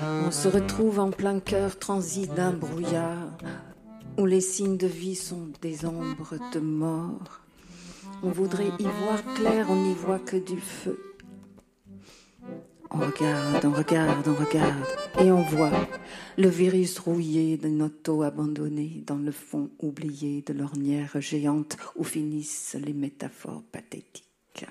On 0.02 0.30
se 0.30 0.48
retrouve 0.48 1.00
en 1.00 1.10
plein 1.10 1.40
cœur 1.40 1.78
transi 1.78 2.28
d'un 2.28 2.52
brouillard 2.52 3.36
où 4.18 4.26
les 4.26 4.40
signes 4.40 4.76
de 4.76 4.86
vie 4.86 5.16
sont 5.16 5.48
des 5.62 5.84
ombres 5.84 6.34
de 6.52 6.60
mort. 6.60 7.40
On 8.22 8.30
voudrait 8.30 8.72
y 8.78 8.82
voir 8.84 9.22
clair, 9.34 9.66
on 9.70 9.76
n'y 9.76 9.94
voit 9.94 10.18
que 10.18 10.36
du 10.36 10.60
feu. 10.60 11.07
On 12.90 12.98
regarde, 12.98 13.64
on 13.64 13.72
regarde, 13.72 14.28
on 14.28 14.34
regarde, 14.34 14.86
et 15.20 15.30
on 15.30 15.42
voit 15.42 15.88
le 16.38 16.48
virus 16.48 16.98
rouillé 16.98 17.58
d'un 17.58 17.80
auto 17.80 18.22
abandonné 18.22 19.02
dans 19.06 19.16
le 19.16 19.30
fond 19.30 19.70
oublié 19.78 20.42
de 20.42 20.54
l'ornière 20.54 21.20
géante 21.20 21.76
où 21.96 22.04
finissent 22.04 22.76
les 22.82 22.94
métaphores 22.94 23.62
pathétiques. 23.70 24.66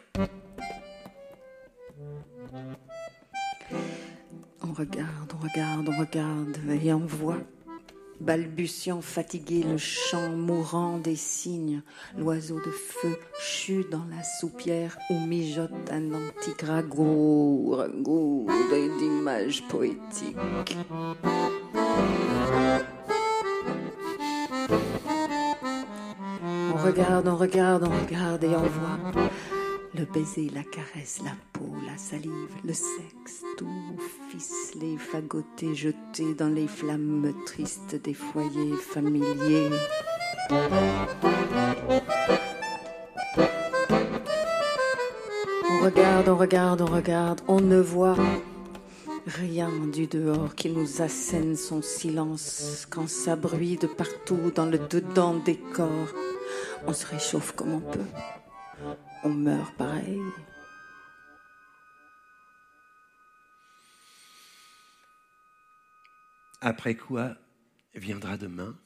On 4.61 4.73
regarde, 4.73 5.33
on 5.33 5.43
regarde, 5.43 5.89
on 5.89 5.99
regarde, 5.99 6.57
et 6.83 6.93
on 6.93 7.05
voit 7.05 7.41
balbutiant 8.19 9.01
fatigué 9.01 9.63
le 9.63 9.77
chant 9.77 10.29
mourant 10.29 10.97
des 10.97 11.15
cygnes, 11.15 11.81
l'oiseau 12.17 12.59
de 12.59 12.71
feu 12.71 13.17
chut 13.39 13.89
dans 13.89 14.05
la 14.09 14.23
soupière 14.23 14.97
où 15.09 15.19
mijote 15.19 15.71
un 15.91 16.13
antique 16.13 16.61
ragout, 16.63 17.75
ragout 17.77 18.47
d'images 18.99 19.63
poétiques. 19.67 20.77
On 26.73 26.83
regarde, 26.83 27.27
on 27.27 27.35
regarde, 27.35 27.83
on 27.83 28.05
regarde 28.05 28.43
et 28.43 28.55
on 28.55 28.61
voit 28.61 29.29
le 29.95 30.05
baiser, 30.05 30.49
la 30.53 30.63
caresse, 30.63 31.21
la 31.23 31.31
la 31.85 31.97
salive, 31.97 32.55
le 32.63 32.73
sexe, 32.73 33.43
tout 33.57 33.67
ficelé, 34.29 34.97
fagoté, 34.97 35.75
jeté 35.75 36.33
dans 36.33 36.49
les 36.49 36.67
flammes 36.67 37.33
tristes 37.45 37.95
des 37.95 38.13
foyers 38.13 38.75
familiers. 38.75 39.69
On 45.69 45.83
regarde, 45.83 46.29
on 46.29 46.35
regarde, 46.35 46.81
on 46.81 46.85
regarde, 46.85 47.41
on 47.47 47.61
ne 47.61 47.79
voit 47.79 48.17
rien 49.25 49.71
du 49.91 50.07
dehors 50.07 50.55
qui 50.55 50.69
nous 50.69 51.01
assène 51.01 51.55
son 51.55 51.81
silence 51.81 52.87
quand 52.89 53.09
ça 53.09 53.35
bruit 53.35 53.77
de 53.77 53.87
partout 53.87 54.51
dans 54.55 54.65
le 54.65 54.79
dedans 54.79 55.35
des 55.35 55.57
corps. 55.57 56.13
On 56.87 56.93
se 56.93 57.05
réchauffe 57.05 57.53
comme 57.53 57.73
on 57.73 57.79
peut 57.79 57.99
on 59.23 59.29
meurt 59.29 59.73
pareil. 59.75 60.21
Après 66.61 66.95
quoi 66.95 67.37
viendra 67.95 68.37
demain 68.37 68.77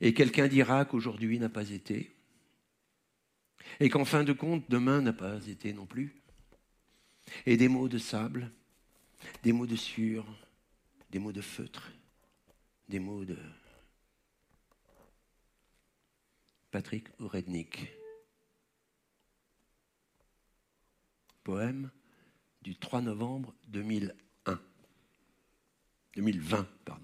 Et 0.00 0.14
quelqu'un 0.14 0.48
dira 0.48 0.84
qu'aujourd'hui 0.84 1.38
n'a 1.38 1.48
pas 1.48 1.70
été 1.70 2.14
Et 3.80 3.88
qu'en 3.88 4.04
fin 4.04 4.24
de 4.24 4.32
compte, 4.32 4.68
demain 4.68 5.00
n'a 5.00 5.12
pas 5.12 5.46
été 5.46 5.72
non 5.72 5.86
plus 5.86 6.14
Et 7.46 7.56
des 7.56 7.68
mots 7.68 7.88
de 7.88 7.98
sable, 7.98 8.50
des 9.42 9.52
mots 9.52 9.66
de 9.66 9.76
sueur, 9.76 10.26
des 11.10 11.18
mots 11.18 11.32
de 11.32 11.40
feutre, 11.40 11.92
des 12.88 13.00
mots 13.00 13.24
de 13.24 13.38
Patrick 16.70 17.08
Ourednik. 17.20 17.88
poème 21.44 21.90
du 22.62 22.74
3 22.74 23.02
novembre 23.02 23.54
2001. 23.68 24.23
2020, 26.16 26.66
pardon. 26.84 27.02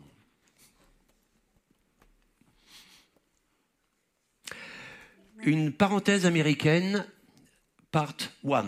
Une 5.43 5.73
parenthèse 5.73 6.27
américaine, 6.27 7.07
part 7.91 8.15
1. 8.45 8.65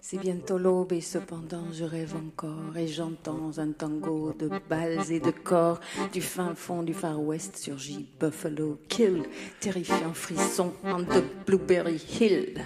C'est 0.00 0.18
bientôt 0.18 0.58
l'aube 0.58 0.92
et 0.92 1.00
cependant 1.00 1.72
je 1.72 1.82
rêve 1.82 2.14
encore 2.14 2.76
et 2.76 2.86
j'entends 2.86 3.58
un 3.58 3.72
tango 3.72 4.32
de 4.32 4.48
balles 4.68 5.10
et 5.10 5.18
de 5.18 5.32
corps. 5.32 5.80
Du 6.12 6.22
fin 6.22 6.54
fond 6.54 6.84
du 6.84 6.94
Far 6.94 7.20
West 7.20 7.56
surgit 7.56 8.08
Buffalo 8.20 8.78
Kill, 8.88 9.24
terrifiant 9.58 10.14
frisson 10.14 10.72
en 10.84 11.00
de 11.00 11.24
Blueberry 11.44 11.96
Hill. 11.96 12.64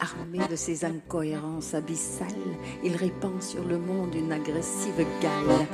Armé 0.00 0.40
de 0.50 0.56
ses 0.56 0.84
incohérences 0.84 1.74
abyssales, 1.74 2.26
il 2.82 2.96
répand 2.96 3.42
sur 3.42 3.64
le 3.64 3.78
monde 3.78 4.14
une 4.14 4.32
agressive 4.32 5.06
gale. 5.20 5.66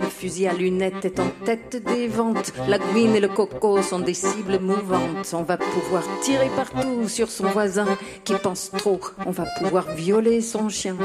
Le 0.00 0.06
fusil 0.06 0.46
à 0.46 0.52
lunettes 0.52 1.04
est 1.04 1.20
en 1.20 1.30
tête 1.44 1.82
des 1.84 2.08
ventes, 2.08 2.52
la 2.68 2.78
guine 2.78 3.14
et 3.14 3.20
le 3.20 3.28
coco 3.28 3.82
sont 3.82 3.98
des 3.98 4.14
cibles 4.14 4.60
mouvantes. 4.60 5.32
On 5.34 5.42
va 5.42 5.56
pouvoir 5.56 6.02
tirer 6.22 6.50
partout 6.56 7.08
sur 7.08 7.30
son 7.30 7.46
voisin 7.48 7.98
qui 8.24 8.34
pense 8.34 8.70
trop, 8.70 9.00
on 9.26 9.30
va 9.30 9.46
pouvoir 9.58 9.90
violer 9.94 10.40
son 10.40 10.68
chien. 10.68 10.96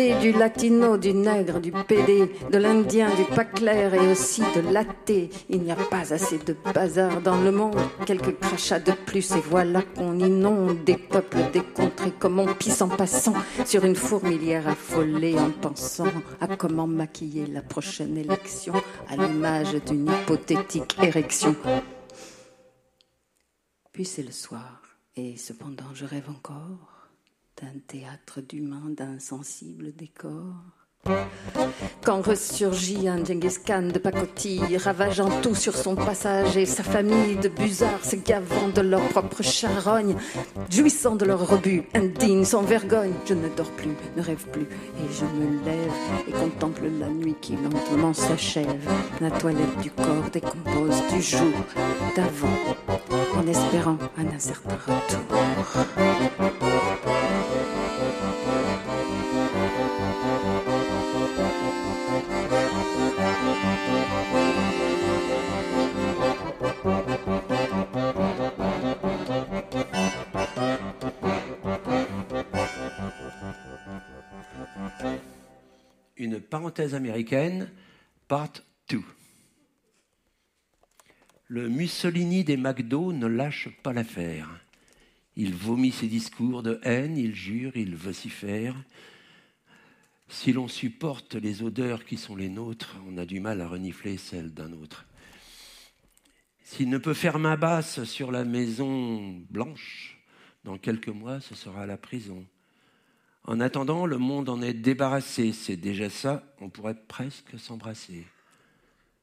Du 0.00 0.32
latino, 0.32 0.96
du 0.96 1.12
nègre, 1.12 1.60
du 1.60 1.72
pédé, 1.72 2.32
de 2.50 2.56
l'indien, 2.56 3.14
du 3.14 3.24
pas 3.24 3.44
clair 3.44 3.92
et 3.92 4.10
aussi 4.10 4.40
de 4.40 4.72
l'athée. 4.72 5.28
Il 5.50 5.60
n'y 5.60 5.72
a 5.72 5.76
pas 5.76 6.14
assez 6.14 6.38
de 6.38 6.56
bazar 6.74 7.20
dans 7.20 7.38
le 7.38 7.52
monde. 7.52 7.76
Quelques 8.06 8.38
crachats 8.38 8.80
de 8.80 8.92
plus 8.92 9.30
et 9.32 9.40
voilà 9.40 9.82
qu'on 9.82 10.18
inonde 10.18 10.84
des 10.84 10.96
peuples 10.96 11.50
décontrés 11.52 12.12
comme 12.18 12.38
on 12.38 12.54
pisse 12.54 12.80
en 12.80 12.88
passant 12.88 13.34
sur 13.66 13.84
une 13.84 13.94
fourmilière 13.94 14.68
affolée 14.68 15.38
en 15.38 15.50
pensant 15.50 16.12
à 16.40 16.56
comment 16.56 16.86
maquiller 16.86 17.46
la 17.46 17.60
prochaine 17.60 18.16
élection 18.16 18.72
à 19.06 19.16
l'image 19.16 19.74
d'une 19.84 20.08
hypothétique 20.08 20.96
érection. 21.02 21.54
Puis 23.92 24.06
c'est 24.06 24.22
le 24.22 24.32
soir 24.32 24.80
et 25.14 25.36
cependant 25.36 25.92
je 25.92 26.06
rêve 26.06 26.30
encore 26.30 26.89
d'un 27.60 27.78
théâtre 27.86 28.40
d'humains, 28.40 28.90
d'un 28.90 29.18
sensible 29.18 29.92
décor. 29.92 30.79
Quand 32.04 32.22
ressurgit 32.22 33.08
un 33.08 33.24
Genghis 33.24 33.56
Khan 33.64 33.88
de 33.92 33.98
pacotille, 33.98 34.76
ravageant 34.78 35.28
tout 35.42 35.54
sur 35.54 35.76
son 35.76 35.94
passage 35.94 36.56
et 36.56 36.66
sa 36.66 36.82
famille 36.82 37.36
de 37.36 37.48
busards 37.48 38.04
se 38.04 38.16
gavant 38.16 38.68
de 38.74 38.80
leur 38.80 39.02
propre 39.08 39.42
charogne, 39.42 40.16
jouissant 40.70 41.16
de 41.16 41.24
leur 41.24 41.46
rebut, 41.46 41.84
indignes, 41.94 42.44
sans 42.44 42.62
vergogne. 42.62 43.12
Je 43.26 43.34
ne 43.34 43.48
dors 43.48 43.70
plus, 43.72 43.94
ne 44.16 44.22
rêve 44.22 44.46
plus, 44.50 44.62
et 44.62 45.12
je 45.12 45.24
me 45.24 45.64
lève 45.64 45.92
et 46.28 46.32
contemple 46.32 46.82
la 46.98 47.08
nuit 47.08 47.36
qui 47.40 47.56
lentement 47.56 48.14
s'achève. 48.14 48.66
La 49.20 49.30
toilette 49.30 49.78
du 49.82 49.90
corps 49.90 50.30
décompose 50.32 51.02
du 51.12 51.22
jour 51.22 51.52
d'avant, 52.16 52.98
en 53.36 53.46
espérant 53.46 53.98
un 54.18 54.34
incertain 54.34 54.76
retour. 54.86 55.20
Une 76.20 76.38
parenthèse 76.38 76.94
américaine, 76.94 77.70
part 78.28 78.52
2. 78.90 79.00
Le 81.46 81.70
Mussolini 81.70 82.44
des 82.44 82.58
McDo 82.58 83.14
ne 83.14 83.26
lâche 83.26 83.70
pas 83.82 83.94
l'affaire. 83.94 84.60
Il 85.36 85.54
vomit 85.54 85.92
ses 85.92 86.08
discours 86.08 86.62
de 86.62 86.78
haine, 86.82 87.16
il 87.16 87.34
jure, 87.34 87.74
il 87.74 87.96
vocifère. 87.96 88.76
Si 90.28 90.52
l'on 90.52 90.68
supporte 90.68 91.36
les 91.36 91.62
odeurs 91.62 92.04
qui 92.04 92.18
sont 92.18 92.36
les 92.36 92.50
nôtres, 92.50 92.98
on 93.08 93.16
a 93.16 93.24
du 93.24 93.40
mal 93.40 93.62
à 93.62 93.68
renifler 93.68 94.18
celles 94.18 94.52
d'un 94.52 94.72
autre. 94.72 95.06
S'il 96.62 96.90
ne 96.90 96.98
peut 96.98 97.14
faire 97.14 97.38
main 97.38 97.56
basse 97.56 98.04
sur 98.04 98.30
la 98.30 98.44
maison 98.44 99.42
blanche, 99.48 100.20
dans 100.64 100.76
quelques 100.76 101.08
mois, 101.08 101.40
ce 101.40 101.54
sera 101.54 101.86
la 101.86 101.96
prison. 101.96 102.44
En 103.50 103.58
attendant, 103.58 104.06
le 104.06 104.16
monde 104.16 104.48
en 104.48 104.62
est 104.62 104.74
débarrassé. 104.74 105.52
C'est 105.52 105.76
déjà 105.76 106.08
ça, 106.08 106.44
on 106.60 106.70
pourrait 106.70 106.94
presque 106.94 107.58
s'embrasser. 107.58 108.24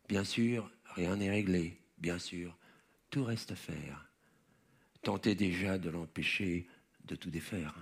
Bien 0.09 0.25
sûr, 0.25 0.69
rien 0.95 1.15
n'est 1.15 1.29
réglé. 1.29 1.79
Bien 1.97 2.19
sûr, 2.19 2.57
tout 3.09 3.23
reste 3.23 3.53
à 3.53 3.55
faire. 3.55 4.05
Tentez 5.01 5.33
déjà 5.33 5.77
de 5.77 5.89
l'empêcher 5.89 6.67
de 7.05 7.15
tout 7.15 7.29
défaire. 7.29 7.73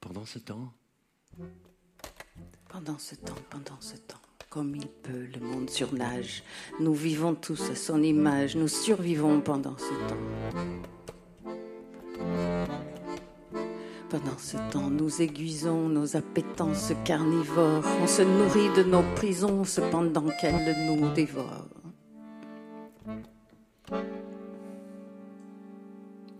Pendant 0.00 0.26
ce 0.26 0.38
temps, 0.38 0.70
pendant 2.68 2.98
ce 2.98 3.14
temps, 3.14 3.42
pendant 3.48 3.80
ce 3.80 3.96
temps, 3.96 4.20
comme 4.50 4.76
il 4.76 4.86
peut, 4.86 5.30
le 5.34 5.40
monde 5.40 5.70
surnage. 5.70 6.42
Nous 6.78 6.92
vivons 6.92 7.34
tous 7.34 7.70
à 7.70 7.74
son 7.74 8.02
image, 8.02 8.54
nous 8.54 8.68
survivons 8.68 9.40
pendant 9.40 9.78
ce 9.78 10.08
temps. 10.08 10.82
Pendant 14.12 14.36
ce 14.36 14.58
temps, 14.70 14.90
nous 14.90 15.22
aiguisons 15.22 15.88
nos 15.88 16.16
appétences 16.18 16.92
carnivores. 17.02 17.82
On 18.02 18.06
se 18.06 18.20
nourrit 18.20 18.68
de 18.76 18.82
nos 18.86 19.02
prisons 19.14 19.64
cependant 19.64 20.28
qu'elles 20.38 20.76
nous 20.84 21.10
dévorent. 21.14 21.70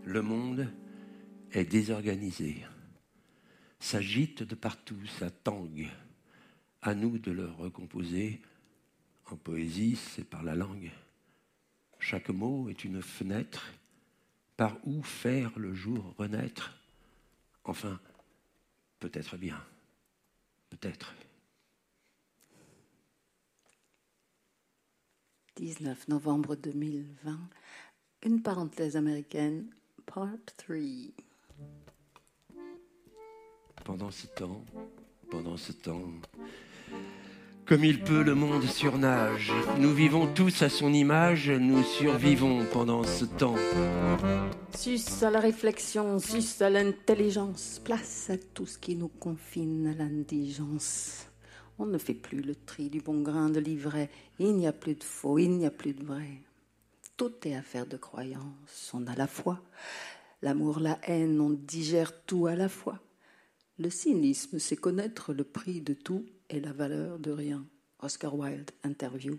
Le 0.04 0.20
monde 0.20 0.68
est 1.52 1.64
désorganisé, 1.64 2.62
s'agite 3.80 4.42
de 4.42 4.54
partout, 4.54 5.06
ça 5.18 5.30
tangue. 5.30 5.88
À 6.82 6.94
nous 6.94 7.16
de 7.16 7.30
le 7.30 7.46
recomposer. 7.46 8.42
En 9.30 9.36
poésie, 9.36 9.96
c'est 9.96 10.28
par 10.28 10.42
la 10.42 10.54
langue. 10.54 10.90
Chaque 11.98 12.28
mot 12.28 12.68
est 12.68 12.84
une 12.84 13.00
fenêtre 13.00 13.72
par 14.58 14.76
où 14.84 15.02
faire 15.02 15.52
le 15.56 15.72
jour 15.72 16.14
renaître? 16.18 16.81
Enfin, 17.64 18.00
peut-être 18.98 19.36
bien, 19.36 19.62
peut-être. 20.70 21.14
19 25.56 26.08
novembre 26.08 26.56
2020, 26.56 27.38
une 28.24 28.42
parenthèse 28.42 28.96
américaine, 28.96 29.70
part 30.06 30.28
3. 30.56 30.76
Pendant 33.84 34.10
ce 34.10 34.26
temps, 34.28 34.64
pendant 35.30 35.56
ce 35.56 35.72
temps, 35.72 36.10
comme 37.66 37.84
il 37.84 38.00
peut, 38.00 38.22
le 38.22 38.34
monde 38.34 38.64
surnage. 38.64 39.52
Nous 39.78 39.92
vivons 39.92 40.26
tous 40.26 40.62
à 40.62 40.68
son 40.68 40.92
image, 40.92 41.50
nous 41.50 41.82
survivons 41.82 42.66
pendant 42.72 43.04
ce 43.04 43.24
temps. 43.24 43.56
Sus 44.74 45.22
à 45.22 45.30
la 45.30 45.40
réflexion, 45.40 46.18
sus 46.18 46.62
à 46.62 46.70
l'intelligence, 46.70 47.80
place 47.84 48.30
à 48.30 48.36
tout 48.36 48.66
ce 48.66 48.78
qui 48.78 48.96
nous 48.96 49.08
confine 49.08 49.86
à 49.86 49.94
l'indigence. 49.94 51.26
On 51.78 51.86
ne 51.86 51.98
fait 51.98 52.14
plus 52.14 52.42
le 52.42 52.54
tri 52.54 52.90
du 52.90 53.00
bon 53.00 53.22
grain 53.22 53.48
de 53.48 53.60
l'ivraie. 53.60 54.10
Il 54.38 54.54
n'y 54.56 54.66
a 54.66 54.72
plus 54.72 54.94
de 54.94 55.04
faux, 55.04 55.38
il 55.38 55.50
n'y 55.50 55.66
a 55.66 55.70
plus 55.70 55.94
de 55.94 56.04
vrai. 56.04 56.42
Tout 57.16 57.32
est 57.44 57.54
affaire 57.54 57.86
de 57.86 57.96
croyance. 57.96 58.90
On 58.92 59.06
a 59.06 59.14
la 59.14 59.26
foi, 59.26 59.62
l'amour, 60.42 60.80
la 60.80 60.98
haine, 61.04 61.40
on 61.40 61.50
digère 61.50 62.24
tout 62.24 62.46
à 62.46 62.56
la 62.56 62.68
fois. 62.68 62.98
Le 63.78 63.88
cynisme, 63.90 64.58
c'est 64.58 64.76
connaître 64.76 65.32
le 65.32 65.44
prix 65.44 65.80
de 65.80 65.94
tout 65.94 66.26
et 66.52 66.60
la 66.60 66.72
valeur 66.72 67.18
de 67.18 67.30
rien. 67.30 67.64
Oscar 68.00 68.34
Wilde, 68.34 68.70
interview. 68.84 69.38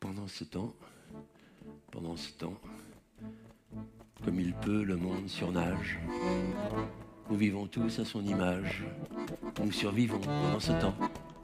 Pendant 0.00 0.26
ce 0.26 0.44
temps, 0.44 0.74
pendant 1.92 2.16
ce 2.16 2.32
temps, 2.32 2.54
comme 4.24 4.40
il 4.40 4.52
peut, 4.54 4.82
le 4.82 4.96
monde 4.96 5.28
surnage. 5.28 6.00
Nous 7.30 7.36
vivons 7.36 7.66
tous 7.66 8.00
à 8.00 8.04
son 8.04 8.24
image. 8.24 8.84
Nous 9.62 9.72
survivons 9.72 10.20
pendant 10.20 10.60
ce 10.60 10.72
temps. 10.72 10.94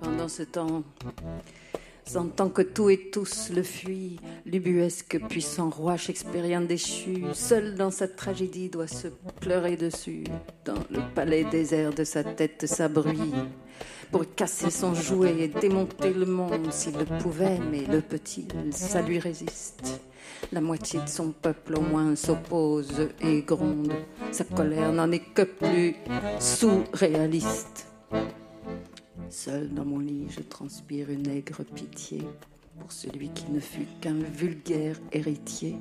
Pendant 0.01 0.29
ce 0.29 0.43
temps, 0.43 0.83
sentant 2.07 2.49
que 2.49 2.63
tout 2.63 2.89
et 2.89 3.11
tous 3.11 3.51
le 3.55 3.63
fuient, 3.63 4.19
l'ubuesque 4.45 5.19
puissant 5.29 5.71
roi 5.71 5.97
shakespearien 5.97 6.61
déchu, 6.61 7.25
seul 7.33 7.75
dans 7.75 7.91
sa 7.91 8.09
tragédie 8.09 8.69
doit 8.69 8.87
se 8.87 9.09
pleurer 9.41 9.77
dessus. 9.77 10.25
Dans 10.65 10.79
le 10.91 11.01
palais 11.15 11.45
désert 11.45 11.93
de 11.93 12.05
sa 12.05 12.23
tête 12.23 12.67
s'abruit 12.67 13.35
pour 14.11 14.25
casser 14.35 14.71
son 14.71 14.95
jouet 14.95 15.37
et 15.41 15.49
démonter 15.49 16.13
le 16.13 16.27
monde 16.27 16.73
s'il 16.73 16.97
le 16.97 17.05
pouvait, 17.21 17.59
mais 17.71 17.85
le 17.87 18.01
petit, 18.01 18.47
ça 18.71 19.03
lui 19.03 19.19
résiste. 19.19 20.01
La 20.53 20.61
moitié 20.61 21.01
de 21.01 21.09
son 21.09 21.33
peuple 21.33 21.77
au 21.77 21.81
moins 21.81 22.15
s'oppose 22.15 23.09
et 23.21 23.43
gronde. 23.43 23.93
Sa 24.31 24.45
colère 24.45 24.93
n'en 24.93 25.11
est 25.11 25.33
que 25.35 25.43
plus 25.43 25.97
sous-réaliste. 26.39 27.89
Seul 29.31 29.69
dans 29.75 29.85
mon 29.85 29.99
lit, 29.99 30.27
je 30.31 30.41
transpire 30.41 31.11
une 31.11 31.29
aigre 31.29 31.65
pitié 31.65 32.23
pour 32.79 32.93
celui 32.93 33.31
qui 33.31 33.51
ne 33.51 33.61
fut 33.61 33.87
qu'un 34.01 34.15
vulgaire 34.15 34.97
héritier, 35.13 35.77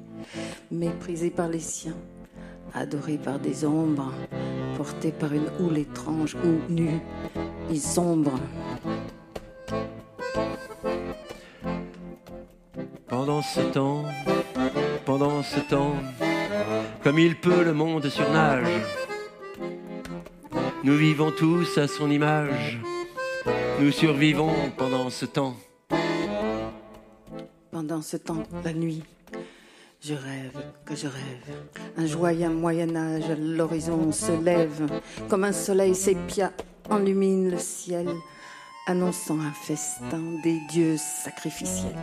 méprisé 0.71 1.29
par 1.29 1.47
les 1.47 1.59
siens, 1.59 1.97
adoré 2.73 3.17
par 3.17 3.39
des 3.39 3.65
ombres, 3.65 4.11
porté 4.77 5.11
par 5.11 5.33
une 5.33 5.49
houle 5.59 5.77
étrange 5.77 6.35
ou 6.35 6.71
nu, 6.71 6.99
et 7.69 7.79
sombre. 7.79 8.39
Pendant 13.07 13.41
ce 13.41 13.61
temps, 13.61 14.03
pendant 15.05 15.43
ce 15.43 15.59
temps, 15.59 15.95
comme 17.03 17.19
il 17.19 17.39
peut, 17.39 17.63
le 17.63 17.73
monde 17.73 18.07
surnage. 18.09 18.67
Nous 20.83 20.95
vivons 20.95 21.31
tous 21.31 21.77
à 21.77 21.87
son 21.87 22.09
image. 22.09 22.79
Nous 23.79 23.91
survivons 23.91 24.53
pendant 24.77 25.09
ce 25.09 25.25
temps. 25.25 25.55
Pendant 27.71 28.01
ce 28.01 28.17
temps, 28.17 28.43
la 28.63 28.73
nuit, 28.73 29.03
je 30.01 30.13
rêve 30.13 30.63
que 30.85 30.95
je 30.95 31.07
rêve. 31.07 31.67
Un 31.97 32.05
joyeux 32.05 32.49
Moyen-Âge 32.49 33.29
à 33.29 33.35
l'horizon 33.35 34.11
se 34.11 34.31
lève, 34.31 34.87
comme 35.27 35.43
un 35.43 35.51
soleil 35.51 35.93
sépia 35.93 36.51
enlumine 36.89 37.51
le 37.51 37.59
ciel, 37.59 38.07
annonçant 38.87 39.39
un 39.39 39.51
festin 39.51 40.21
des 40.43 40.59
dieux 40.71 40.97
sacrificiels. 40.97 41.95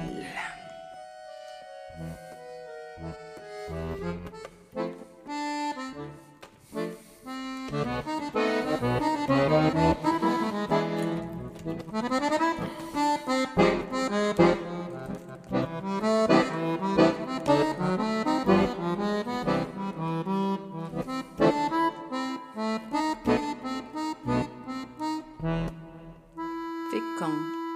Fécamp, 11.93 12.09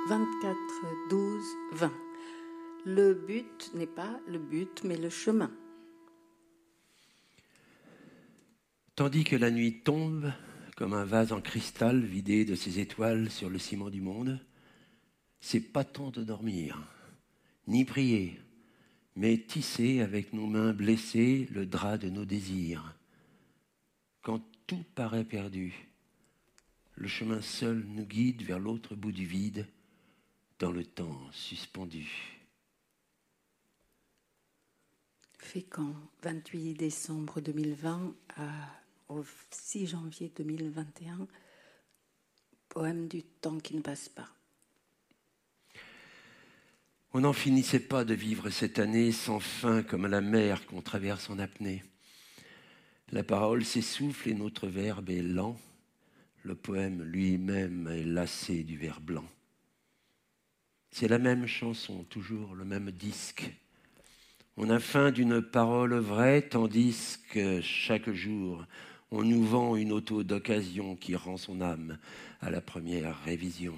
24, 0.08 0.56
12, 1.10 1.44
20. 1.74 1.92
Le 2.86 3.12
but 3.12 3.70
n'est 3.74 3.86
pas 3.86 4.18
le 4.26 4.38
but, 4.38 4.82
mais 4.82 4.96
le 4.96 5.10
chemin. 5.10 5.50
Tandis 8.94 9.24
que 9.24 9.36
la 9.36 9.50
nuit 9.50 9.82
tombe 9.82 10.32
comme 10.76 10.92
un 10.92 11.06
vase 11.06 11.32
en 11.32 11.40
cristal 11.40 12.04
vidé 12.04 12.44
de 12.44 12.54
ses 12.54 12.78
étoiles 12.78 13.30
sur 13.30 13.48
le 13.48 13.58
ciment 13.58 13.88
du 13.88 14.02
monde, 14.02 14.38
c'est 15.40 15.60
pas 15.60 15.84
temps 15.84 16.10
de 16.10 16.22
dormir, 16.22 16.78
ni 17.66 17.86
prier, 17.86 18.38
mais 19.16 19.38
tisser 19.38 20.00
avec 20.00 20.34
nos 20.34 20.46
mains 20.46 20.74
blessées 20.74 21.48
le 21.50 21.64
drap 21.64 21.96
de 21.96 22.10
nos 22.10 22.26
désirs. 22.26 22.94
Quand 24.20 24.42
tout 24.66 24.84
paraît 24.94 25.24
perdu, 25.24 25.88
le 26.94 27.08
chemin 27.08 27.40
seul 27.40 27.82
nous 27.88 28.06
guide 28.06 28.42
vers 28.42 28.58
l'autre 28.58 28.94
bout 28.94 29.12
du 29.12 29.24
vide, 29.24 29.66
dans 30.58 30.72
le 30.72 30.84
temps 30.84 31.20
suspendu. 31.32 32.36
Fécamp, 35.38 35.94
28 36.22 36.74
décembre 36.74 37.40
2020 37.40 38.14
à, 38.36 38.42
au 39.08 39.24
6 39.50 39.86
janvier 39.86 40.32
2021. 40.36 41.26
Poème 42.68 43.08
du 43.08 43.22
temps 43.22 43.58
qui 43.58 43.76
ne 43.76 43.80
passe 43.80 44.08
pas. 44.08 44.28
On 47.12 47.20
n'en 47.20 47.32
finissait 47.32 47.80
pas 47.80 48.04
de 48.04 48.14
vivre 48.14 48.50
cette 48.50 48.78
année 48.78 49.12
sans 49.12 49.40
fin 49.40 49.82
comme 49.82 50.06
la 50.06 50.20
mer 50.20 50.66
qu'on 50.66 50.82
traverse 50.82 51.30
en 51.30 51.38
apnée. 51.38 51.82
La 53.10 53.22
parole 53.22 53.64
s'essouffle 53.64 54.28
et 54.28 54.34
notre 54.34 54.66
verbe 54.66 55.08
est 55.10 55.22
lent. 55.22 55.56
Le 56.42 56.54
poème 56.54 57.02
lui-même 57.02 57.88
est 57.88 58.04
lassé 58.04 58.64
du 58.64 58.76
verre 58.76 59.00
blanc. 59.00 59.24
C'est 60.90 61.08
la 61.08 61.18
même 61.18 61.46
chanson, 61.46 62.04
toujours 62.04 62.54
le 62.54 62.64
même 62.64 62.90
disque. 62.90 63.50
On 64.56 64.70
a 64.70 64.78
faim 64.78 65.10
d'une 65.10 65.42
parole 65.42 65.94
vraie, 65.94 66.42
tandis 66.42 67.18
que 67.30 67.60
chaque 67.60 68.10
jour, 68.10 68.64
on 69.10 69.22
nous 69.22 69.44
vend 69.44 69.76
une 69.76 69.92
auto 69.92 70.22
d'occasion 70.22 70.96
qui 70.96 71.14
rend 71.14 71.36
son 71.36 71.60
âme 71.60 71.98
à 72.40 72.50
la 72.50 72.60
première 72.60 73.22
révision. 73.24 73.74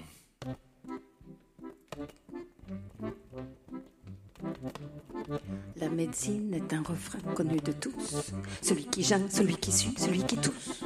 La 5.75 5.89
médecine 5.89 6.53
est 6.53 6.73
un 6.73 6.81
refrain 6.81 7.19
connu 7.33 7.57
de 7.57 7.71
tous. 7.71 8.31
Celui 8.61 8.85
qui 8.85 9.03
gêne, 9.03 9.29
celui 9.29 9.55
qui 9.55 9.71
suit, 9.71 9.93
celui 9.97 10.23
qui 10.23 10.37
tousse. 10.37 10.83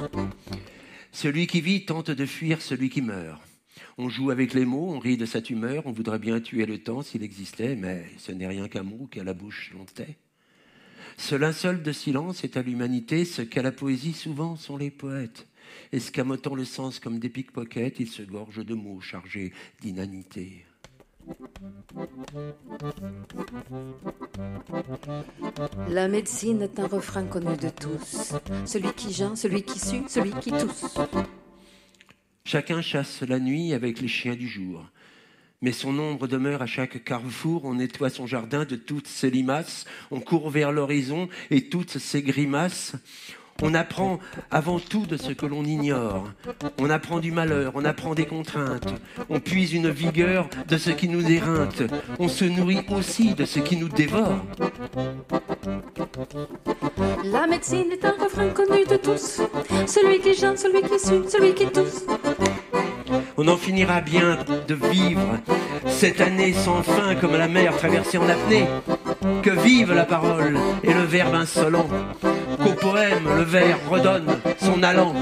Celui 1.12 1.46
qui 1.46 1.60
vit 1.60 1.84
tente 1.84 2.10
de 2.10 2.26
fuir 2.26 2.60
celui 2.60 2.90
qui 2.90 3.00
meurt. 3.00 3.40
On 3.96 4.08
joue 4.08 4.30
avec 4.30 4.54
les 4.54 4.64
mots, 4.64 4.92
on 4.92 4.98
rit 4.98 5.16
de 5.16 5.26
sa 5.26 5.40
tumeur, 5.40 5.86
on 5.86 5.92
voudrait 5.92 6.18
bien 6.18 6.40
tuer 6.40 6.66
le 6.66 6.82
temps 6.82 7.02
s'il 7.02 7.22
existait, 7.22 7.76
mais 7.76 8.04
ce 8.18 8.32
n'est 8.32 8.46
rien 8.46 8.68
qu'un 8.68 8.82
mot 8.82 9.06
qu'à 9.06 9.22
la 9.22 9.34
bouche 9.34 9.72
l'on 9.76 9.84
tait. 9.84 10.16
Ce 11.16 11.34
linceul 11.34 11.82
de 11.82 11.92
silence 11.92 12.44
est 12.44 12.56
à 12.56 12.62
l'humanité 12.62 13.24
ce 13.24 13.42
qu'à 13.42 13.62
la 13.62 13.72
poésie 13.72 14.12
souvent 14.12 14.56
sont 14.56 14.76
les 14.76 14.90
poètes. 14.90 15.46
Escamotant 15.92 16.54
le 16.54 16.64
sens 16.64 16.98
comme 16.98 17.18
des 17.18 17.28
pickpockets, 17.28 18.00
ils 18.00 18.08
se 18.08 18.22
gorgent 18.22 18.64
de 18.64 18.74
mots 18.74 19.00
chargés 19.00 19.52
d'inanité. 19.80 20.64
La 25.88 26.08
médecine 26.08 26.62
est 26.62 26.78
un 26.78 26.86
refrain 26.86 27.24
connu 27.24 27.56
de 27.56 27.70
tous. 27.70 28.34
Celui 28.66 28.92
qui 28.92 29.12
geint, 29.12 29.36
celui 29.36 29.62
qui 29.62 29.78
sue, 29.78 30.02
celui 30.08 30.32
qui 30.32 30.50
tousse. 30.50 30.98
Chacun 32.44 32.82
chasse 32.82 33.22
la 33.22 33.38
nuit 33.38 33.72
avec 33.72 34.00
les 34.00 34.08
chiens 34.08 34.36
du 34.36 34.48
jour. 34.48 34.84
Mais 35.64 35.72
son 35.72 35.98
ombre 35.98 36.26
demeure 36.26 36.60
à 36.60 36.66
chaque 36.66 37.04
carrefour, 37.04 37.64
on 37.64 37.76
nettoie 37.76 38.10
son 38.10 38.26
jardin 38.26 38.66
de 38.66 38.76
toutes 38.76 39.08
ses 39.08 39.30
limaces, 39.30 39.86
on 40.10 40.20
court 40.20 40.50
vers 40.50 40.72
l'horizon 40.72 41.30
et 41.50 41.70
toutes 41.70 41.96
ses 41.96 42.20
grimaces. 42.20 42.96
On 43.62 43.72
apprend 43.72 44.18
avant 44.50 44.78
tout 44.78 45.06
de 45.06 45.16
ce 45.16 45.32
que 45.32 45.46
l'on 45.46 45.64
ignore. 45.64 46.28
On 46.78 46.90
apprend 46.90 47.18
du 47.18 47.32
malheur, 47.32 47.72
on 47.76 47.84
apprend 47.86 48.14
des 48.14 48.26
contraintes. 48.26 48.92
On 49.30 49.40
puise 49.40 49.72
une 49.72 49.88
vigueur 49.88 50.50
de 50.68 50.76
ce 50.76 50.90
qui 50.90 51.08
nous 51.08 51.26
éreinte. 51.30 51.82
On 52.18 52.28
se 52.28 52.44
nourrit 52.44 52.84
aussi 52.90 53.34
de 53.34 53.46
ce 53.46 53.58
qui 53.58 53.78
nous 53.78 53.88
dévore. 53.88 54.44
La 57.24 57.46
médecine 57.46 57.90
est 57.90 58.04
un 58.04 58.22
refrain 58.22 58.50
connu 58.50 58.84
de 58.84 58.96
tous. 58.96 59.40
Celui 59.86 60.20
qui 60.20 60.34
gêne, 60.34 60.58
celui 60.58 60.82
qui 60.82 60.98
sue, 60.98 61.26
celui 61.26 61.54
qui 61.54 61.64
tousse. 61.68 62.04
On 63.36 63.48
en 63.48 63.56
finira 63.56 64.00
bien 64.00 64.38
de 64.68 64.74
vivre 64.74 65.38
cette 65.86 66.20
année 66.20 66.52
sans 66.52 66.82
fin 66.82 67.14
comme 67.14 67.36
la 67.36 67.48
mer 67.48 67.76
traversée 67.76 68.18
en 68.18 68.28
apnée. 68.28 68.66
Que 69.42 69.50
vive 69.50 69.92
la 69.92 70.04
parole 70.04 70.58
et 70.82 70.92
le 70.92 71.02
verbe 71.02 71.34
insolent. 71.34 71.88
Qu'au 72.62 72.72
poème 72.72 73.28
le 73.36 73.42
vers 73.42 73.78
redonne 73.88 74.38
son 74.58 74.82
allant. 74.82 75.14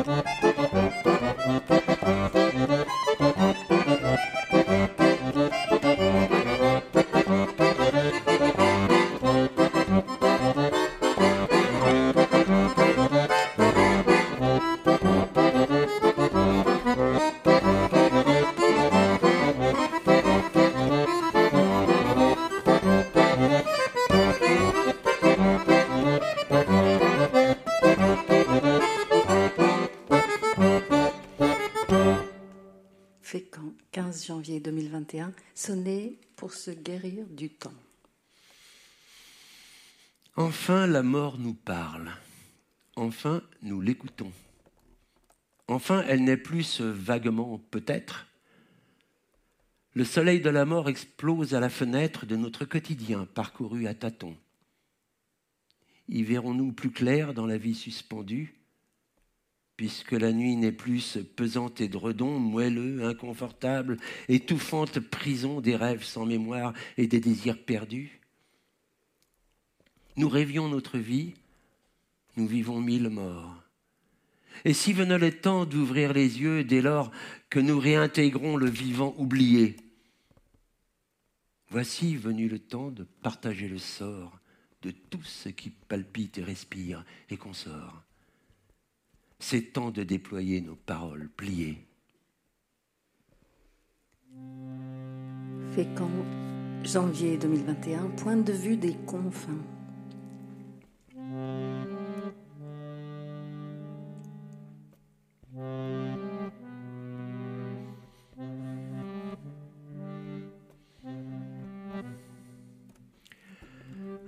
Se 36.55 36.71
guérir 36.71 37.27
du 37.29 37.51
temps. 37.51 37.75
Enfin 40.37 40.87
la 40.87 41.03
mort 41.03 41.39
nous 41.39 41.55
parle. 41.55 42.11
Enfin 42.97 43.43
nous 43.63 43.81
l'écoutons. 43.81 44.33
Enfin 45.69 46.05
elle 46.09 46.25
n'est 46.25 46.37
plus 46.37 46.65
ce 46.65 46.83
vaguement 46.83 47.59
peut-être. 47.71 48.27
Le 49.95 50.05
soleil 50.05 50.41
de 50.41 50.49
la 50.49 50.65
mort 50.65 50.89
explose 50.89 51.55
à 51.55 51.61
la 51.61 51.69
fenêtre 51.69 52.25
de 52.25 52.37
notre 52.37 52.65
quotidien 52.65 53.27
parcouru 53.27 53.87
à 53.87 53.95
tâtons. 53.95 54.37
Y 56.09 56.23
verrons-nous 56.23 56.73
plus 56.73 56.91
clair 56.91 57.35
dans 57.35 57.47
la 57.47 57.59
vie 57.59 57.75
suspendue? 57.75 58.62
Puisque 59.83 60.13
la 60.13 60.31
nuit 60.31 60.55
n'est 60.55 60.71
plus 60.71 61.01
ce 61.01 61.19
pesant 61.19 61.69
édredon, 61.77 62.39
moelleux, 62.39 63.05
inconfortable, 63.05 63.97
étouffante 64.29 65.01
prison 65.01 65.61
des 65.61 65.75
rêves 65.75 66.05
sans 66.05 66.25
mémoire 66.25 66.73
et 66.97 67.09
des 67.09 67.19
désirs 67.19 67.61
perdus. 67.61 68.21
Nous 70.15 70.29
rêvions 70.29 70.69
notre 70.69 70.99
vie, 70.99 71.35
nous 72.37 72.47
vivons 72.47 72.81
mille 72.81 73.09
morts. 73.09 73.61
Et 74.65 74.73
si 74.73 74.93
venait 74.93 75.19
le 75.19 75.33
temps 75.33 75.65
d'ouvrir 75.65 76.13
les 76.13 76.41
yeux 76.41 76.63
dès 76.63 76.81
lors 76.81 77.11
que 77.51 77.59
nous 77.59 77.81
réintégrons 77.81 78.57
le 78.57 78.71
vivant 78.71 79.17
oublié, 79.19 79.75
voici 81.71 82.15
venu 82.15 82.47
le 82.47 82.61
temps 82.61 82.93
de 82.93 83.03
partager 83.03 83.67
le 83.67 83.79
sort 83.79 84.39
de 84.83 84.93
tout 84.93 85.25
ce 85.25 85.49
qui 85.49 85.71
palpite 85.71 86.39
et 86.39 86.45
respire 86.45 87.05
et 87.31 87.37
consort. 87.37 88.05
C'est 89.45 89.73
temps 89.73 89.91
de 89.91 90.05
déployer 90.05 90.61
nos 90.61 90.77
paroles 90.77 91.29
pliées. 91.29 91.77
Fécamp, 95.75 96.09
janvier 96.85 97.37
2021, 97.39 98.11
point 98.11 98.37
de 98.37 98.53
vue 98.53 98.77
des 98.77 98.95
confins. 99.05 99.51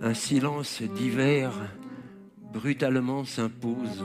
Un 0.01 0.15
silence 0.15 0.83
d'hiver 0.83 1.53
brutalement 2.53 3.25
s'impose. 3.25 4.05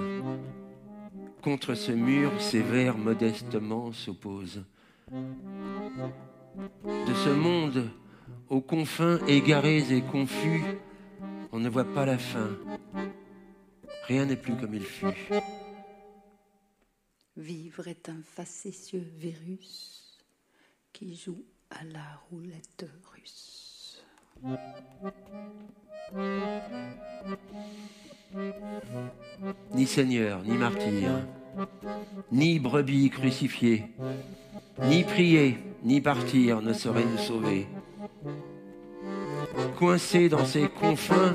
Contre 1.42 1.74
ce 1.74 1.92
mur, 1.92 2.32
vers 2.54 2.98
modestement 2.98 3.92
s'opposent. 3.92 4.64
De 5.12 7.14
ce 7.14 7.30
monde 7.30 7.90
aux 8.50 8.62
confins 8.62 9.20
égarés 9.28 9.94
et 9.94 10.02
confus, 10.02 10.64
on 11.52 11.60
ne 11.60 11.70
voit 11.70 11.94
pas 11.94 12.06
la 12.06 12.18
fin. 12.18 12.50
Rien 14.08 14.26
n'est 14.26 14.36
plus 14.36 14.58
comme 14.58 14.74
il 14.74 14.84
fut. 14.84 15.06
Vivre 17.38 17.88
est 17.88 18.10
un 18.10 18.22
facétieux 18.24 19.08
virus 19.18 20.20
qui 20.92 21.16
joue 21.16 21.46
à 21.70 21.84
la 21.86 22.22
roulette 22.30 22.86
russe. 23.14 24.04
Ni 29.74 29.88
seigneur, 29.88 30.42
ni 30.44 30.58
martyr, 30.58 31.10
ni 32.32 32.60
brebis 32.60 33.10
crucifiée, 33.10 33.86
ni 34.84 35.04
prier, 35.04 35.58
ni 35.84 36.00
partir 36.00 36.62
ne 36.62 36.74
saurait 36.74 37.06
nous 37.06 37.18
sauver. 37.18 37.68
Coincés 39.78 40.30
dans 40.30 40.46
ces 40.46 40.68
confins 40.68 41.34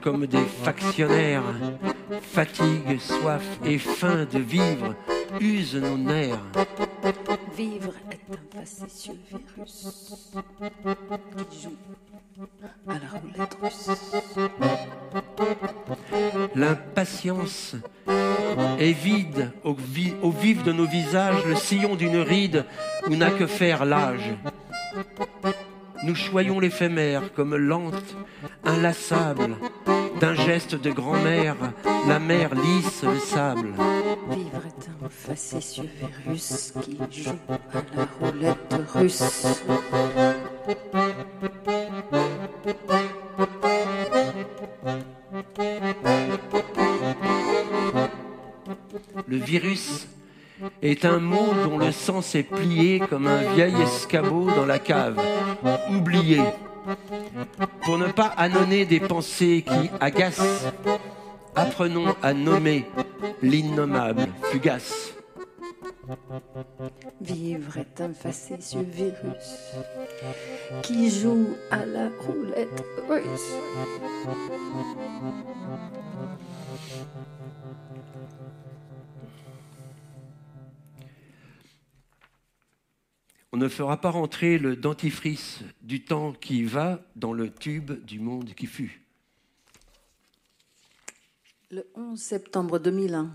comme 0.00 0.26
des 0.26 0.44
factionnaires, 0.62 1.54
fatigue, 2.22 2.98
soif 2.98 3.58
et 3.64 3.78
faim 3.78 4.26
de 4.30 4.38
vivre 4.38 4.94
usent 5.40 5.76
nos 5.76 5.98
nerfs. 5.98 6.38
Vivre 7.56 7.92
est 8.10 8.30
un 8.30 8.38
virus 9.36 9.94
L'impatience 16.54 17.76
est 18.78 18.92
vide 18.92 19.50
au, 19.64 19.74
vi- 19.74 20.14
au 20.22 20.30
vif 20.30 20.62
de 20.62 20.72
nos 20.72 20.86
visages, 20.86 21.44
le 21.46 21.54
sillon 21.56 21.94
d'une 21.96 22.18
ride 22.18 22.64
où 23.08 23.16
n'a 23.16 23.30
que 23.30 23.46
faire 23.46 23.84
l'âge. 23.84 24.34
Nous 26.04 26.14
choyons 26.14 26.60
l'éphémère 26.60 27.32
comme 27.34 27.56
lente, 27.56 28.16
inlassable. 28.64 29.56
D'un 30.20 30.34
geste 30.34 30.74
de 30.76 30.90
grand-mère, 30.90 31.56
la 32.06 32.18
mer 32.18 32.50
lisse 32.54 33.02
le 33.02 33.18
sable. 33.18 33.72
Vivre 34.30 34.62
est 34.66 34.88
un 34.88 35.08
virus 36.24 36.72
qui 36.82 36.98
joue 37.10 37.30
à 37.48 37.96
la 37.96 38.06
roulette 38.20 38.74
russe. 38.94 39.22
Est 50.84 51.04
un 51.04 51.18
mot 51.18 51.48
dont 51.64 51.78
le 51.78 51.90
sens 51.92 52.34
est 52.34 52.42
plié 52.42 53.00
comme 53.00 53.26
un 53.26 53.54
vieil 53.54 53.74
escabeau 53.82 54.46
dans 54.54 54.66
la 54.66 54.78
cave, 54.78 55.18
oublié. 55.90 56.42
Pour 57.82 57.98
ne 57.98 58.08
pas 58.08 58.32
annoncer 58.36 58.84
des 58.84 59.00
pensées 59.00 59.64
qui 59.66 59.90
agacent, 59.98 60.72
apprenons 61.54 62.14
à 62.22 62.34
nommer 62.34 62.84
l'innommable 63.42 64.28
fugace. 64.50 65.14
Vivre 67.22 67.78
est 67.78 68.00
un 68.02 68.12
facétieux 68.12 68.86
virus 68.86 69.72
qui 70.82 71.10
joue 71.10 71.48
à 71.70 71.86
la 71.86 72.10
roulette 72.20 72.84
russe. 73.08 73.54
On 83.54 83.56
ne 83.56 83.68
fera 83.68 84.00
pas 84.00 84.10
rentrer 84.10 84.58
le 84.58 84.74
dentifrice 84.74 85.60
du 85.80 86.04
temps 86.04 86.32
qui 86.32 86.64
va 86.64 87.00
dans 87.14 87.32
le 87.32 87.54
tube 87.54 88.04
du 88.04 88.18
monde 88.18 88.52
qui 88.52 88.66
fut. 88.66 89.00
Le 91.70 91.86
11 91.94 92.20
septembre 92.20 92.80
2001, 92.80 93.30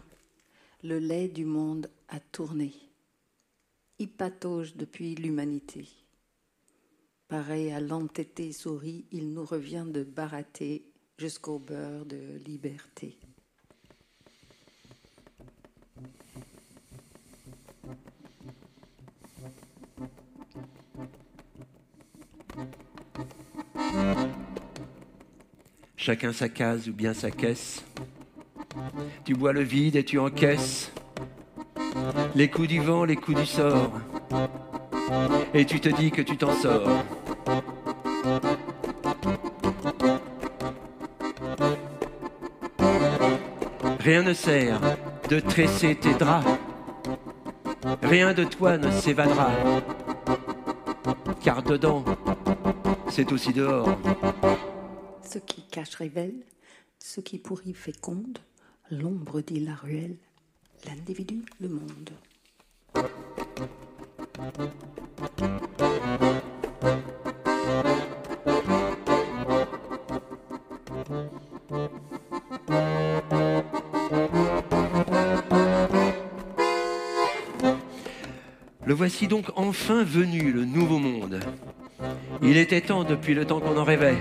le 0.84 0.99
lait 0.99 1.30
du 1.30 1.45
monde 1.45 1.89
a 2.09 2.20
tourné. 2.20 2.74
Il 3.97 4.09
depuis 4.09 5.15
l'humanité. 5.15 5.88
Pareil 7.30 7.72
à 7.72 7.80
l'entêté 7.80 8.51
souris, 8.51 9.05
il 9.13 9.32
nous 9.32 9.45
revient 9.45 9.86
de 9.88 10.03
barater 10.03 10.84
jusqu'au 11.17 11.59
beurre 11.59 12.05
de 12.05 12.41
liberté. 12.45 13.17
Chacun 25.96 26.34
sa 26.34 26.50
case 26.50 26.88
ou 26.88 26.94
bien 26.94 27.14
sa 27.14 27.30
caisse. 27.32 27.84
Tu 29.26 29.36
bois 29.36 29.54
le 29.54 29.62
vide 29.62 29.96
et 29.96 30.04
tu 30.04 30.18
encaisses 30.18 30.92
les 32.36 32.50
coups 32.50 32.68
du 32.68 32.80
vent, 32.80 33.06
les 33.06 33.16
coups 33.16 33.40
du 33.40 33.46
sort. 33.46 33.92
Et 35.54 35.66
tu 35.66 35.80
te 35.80 35.90
dis 35.90 36.12
que 36.12 36.22
tu 36.22 36.38
t'en 36.38 36.54
sors. 36.54 36.90
Rien 44.00 44.24
ne 44.24 44.34
sert 44.34 44.80
de 45.30 45.40
tresser 45.40 45.96
tes 45.96 46.14
draps. 46.14 46.48
Rien 48.04 48.34
de 48.34 48.44
toi 48.44 48.78
ne 48.78 48.90
s'évadera. 48.92 49.52
Car 51.44 51.62
dedans, 51.64 52.04
c'est 53.10 53.32
aussi 53.32 53.53
dehors. 53.53 53.97
Ce 55.24 55.39
qui 55.39 55.62
cache 55.64 55.95
révèle, 55.95 56.36
ce 56.99 57.22
qui 57.22 57.38
pourrit 57.38 57.74
féconde, 57.74 58.39
l'ombre 58.91 59.41
dit 59.41 59.60
la 59.60 59.76
ruelle, 59.76 60.18
l'individu 60.86 61.43
le 61.60 61.70
monde. 61.70 62.12
Le 78.86 78.95
voici 78.95 79.28
donc 79.28 79.51
enfin 79.55 80.03
venu, 80.03 80.51
le 80.51 80.66
nouveau 80.66 80.97
monde. 80.97 81.39
Il 82.42 82.58
était 82.58 82.82
temps 82.82 83.04
depuis 83.04 83.34
le 83.34 83.46
temps 83.46 83.60
qu'on 83.60 83.78
en 83.78 83.84
rêvait. 83.84 84.18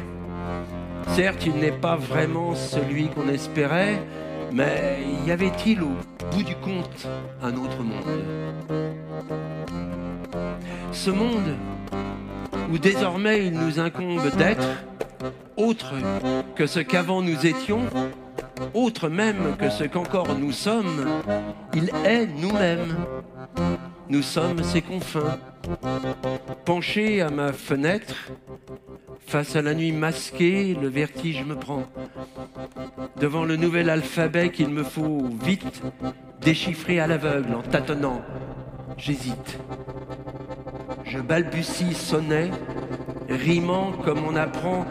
Certes, 1.08 1.46
il 1.46 1.54
n'est 1.54 1.72
pas 1.72 1.96
vraiment 1.96 2.54
celui 2.54 3.08
qu'on 3.08 3.28
espérait, 3.28 4.02
mais 4.52 4.98
y 5.26 5.30
avait-il 5.30 5.82
au 5.82 5.92
bout 6.32 6.42
du 6.42 6.56
compte 6.56 7.06
un 7.42 7.54
autre 7.54 7.82
monde? 7.82 8.22
Ce 10.92 11.10
monde 11.10 11.54
où 12.72 12.78
désormais 12.78 13.46
il 13.46 13.52
nous 13.52 13.78
incombe 13.78 14.30
d'être 14.36 14.66
autre 15.56 15.92
que 16.54 16.66
ce 16.66 16.80
qu'avant 16.80 17.22
nous 17.22 17.46
étions, 17.46 17.82
autre 18.74 19.08
même 19.08 19.56
que 19.58 19.70
ce 19.70 19.84
qu'encore 19.84 20.36
nous 20.38 20.52
sommes, 20.52 21.06
il 21.74 21.90
est 22.04 22.26
nous-mêmes. 22.26 22.96
Nous 24.10 24.22
sommes 24.22 24.62
ses 24.62 24.80
confins. 24.80 25.38
Penché 26.64 27.20
à 27.20 27.30
ma 27.30 27.52
fenêtre, 27.52 28.30
face 29.26 29.54
à 29.54 29.60
la 29.60 29.74
nuit 29.74 29.92
masquée, 29.92 30.74
le 30.80 30.88
vertige 30.88 31.44
me 31.44 31.54
prend. 31.54 31.84
Devant 33.20 33.44
le 33.44 33.56
nouvel 33.56 33.90
alphabet 33.90 34.50
qu'il 34.50 34.70
me 34.70 34.82
faut 34.82 35.28
vite 35.42 35.82
déchiffrer 36.40 37.00
à 37.00 37.06
l'aveugle 37.06 37.54
en 37.54 37.62
tâtonnant, 37.62 38.22
j'hésite. 38.96 39.58
Je 41.04 41.18
balbutie 41.18 41.92
sonnet, 41.92 42.50
rimant 43.28 43.92
comme 43.92 44.24
on 44.24 44.36
apprend 44.36 44.86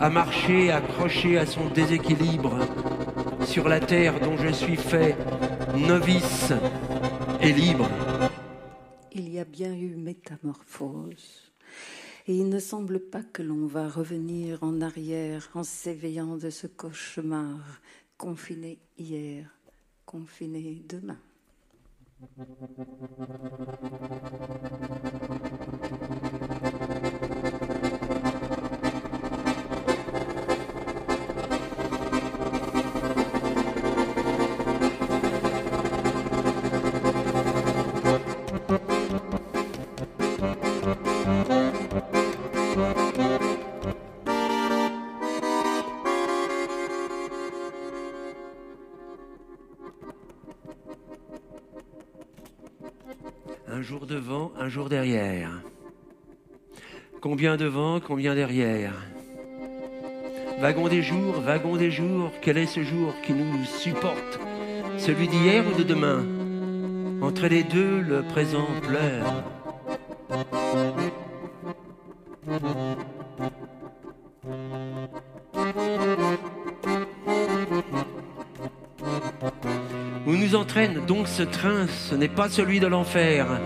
à 0.00 0.10
marcher 0.10 0.72
accroché 0.72 1.38
à 1.38 1.46
son 1.46 1.66
déséquilibre 1.68 2.58
sur 3.44 3.68
la 3.68 3.80
terre 3.80 4.18
dont 4.20 4.36
je 4.36 4.52
suis 4.52 4.76
fait 4.76 5.16
novice 5.76 6.52
et 7.40 7.52
libre. 7.52 7.88
Bien 9.50 9.74
eu 9.74 9.96
métamorphose. 9.96 11.50
Et 12.28 12.36
il 12.36 12.48
ne 12.48 12.60
semble 12.60 13.00
pas 13.00 13.22
que 13.22 13.42
l'on 13.42 13.66
va 13.66 13.88
revenir 13.88 14.62
en 14.62 14.80
arrière 14.80 15.48
en 15.54 15.64
s'éveillant 15.64 16.36
de 16.36 16.50
ce 16.50 16.68
cauchemar 16.68 17.58
confiné 18.16 18.78
hier, 18.96 19.50
confiné 20.06 20.82
demain. 20.88 21.18
Jour 54.00 54.06
devant, 54.06 54.52
un 54.58 54.68
jour 54.70 54.88
derrière. 54.88 55.50
Combien 57.20 57.58
devant, 57.58 58.00
combien 58.00 58.34
derrière? 58.34 58.94
Wagon 60.58 60.88
des 60.88 61.02
jours, 61.02 61.34
wagon 61.40 61.76
des 61.76 61.90
jours, 61.90 62.30
quel 62.40 62.56
est 62.56 62.66
ce 62.66 62.82
jour 62.82 63.12
qui 63.22 63.34
nous 63.34 63.62
supporte? 63.64 64.40
Celui 64.96 65.28
d'hier 65.28 65.64
ou 65.70 65.76
de 65.76 65.82
demain? 65.82 66.24
Entre 67.20 67.46
les 67.46 67.62
deux, 67.62 68.00
le 68.00 68.22
présent 68.22 68.66
pleure. 68.80 69.44
Où 80.26 80.32
nous 80.32 80.54
entraîne 80.54 81.04
donc 81.04 81.28
ce 81.28 81.42
train 81.42 81.86
Ce 81.86 82.14
n'est 82.14 82.28
pas 82.28 82.48
celui 82.48 82.80
de 82.80 82.86
l'enfer, 82.86 83.60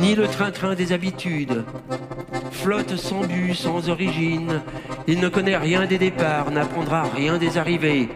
ni 0.00 0.14
le 0.14 0.28
train-train 0.28 0.74
des 0.74 0.92
habitudes. 0.92 1.64
Flotte 2.50 2.96
sans 2.96 3.24
but, 3.24 3.54
sans 3.54 3.88
origine, 3.88 4.60
il 5.06 5.20
ne 5.20 5.28
connaît 5.28 5.56
rien 5.56 5.86
des 5.86 5.98
départs, 5.98 6.50
n'apprendra 6.50 7.02
rien 7.02 7.38
des 7.38 7.58
arrivées. 7.58 8.08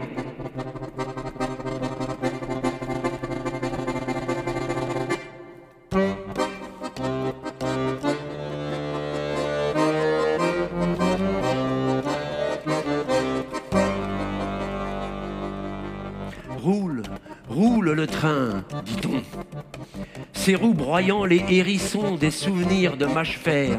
Broyant 20.93 21.25
les 21.25 21.43
hérissons 21.49 22.17
des 22.17 22.31
souvenirs 22.31 22.99
de 22.99 23.07
mâche-fer. 23.07 23.79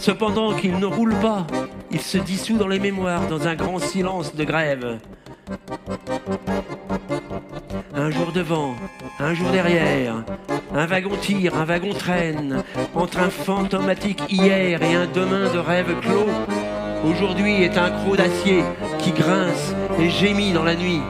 Cependant 0.00 0.54
qu'il 0.54 0.76
ne 0.80 0.86
roule 0.86 1.14
pas, 1.20 1.46
il 1.92 2.00
se 2.00 2.18
dissout 2.18 2.56
dans 2.56 2.66
les 2.66 2.80
mémoires 2.80 3.28
dans 3.28 3.46
un 3.46 3.54
grand 3.54 3.78
silence 3.78 4.34
de 4.34 4.42
grève. 4.42 4.98
Un 7.94 8.10
jour 8.10 8.32
devant, 8.32 8.74
un 9.20 9.34
jour 9.34 9.50
derrière, 9.50 10.24
un 10.74 10.86
wagon 10.86 11.16
tire, 11.16 11.54
un 11.54 11.64
wagon 11.64 11.92
traîne, 11.92 12.64
entre 12.96 13.20
un 13.20 13.30
fantomatique 13.30 14.24
hier 14.28 14.82
et 14.82 14.94
un 14.96 15.06
demain 15.06 15.54
de 15.54 15.60
rêve 15.60 15.94
clos. 16.00 16.26
Aujourd'hui 17.04 17.62
est 17.62 17.78
un 17.78 17.90
croc 17.90 18.16
d'acier 18.16 18.64
qui 18.98 19.12
grince 19.12 19.76
et 20.00 20.10
gémit 20.10 20.52
dans 20.52 20.64
la 20.64 20.74
nuit. 20.74 21.02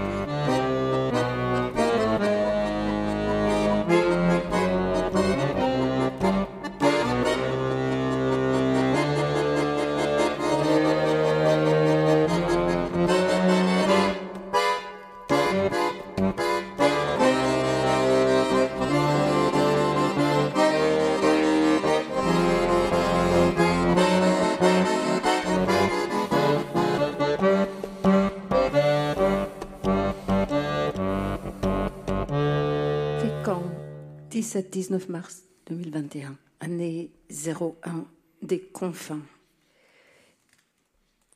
17-19 34.50 35.12
mars 35.12 35.44
2021, 35.66 36.36
année 36.58 37.12
01 37.30 38.04
des 38.42 38.60
confins. 38.60 39.22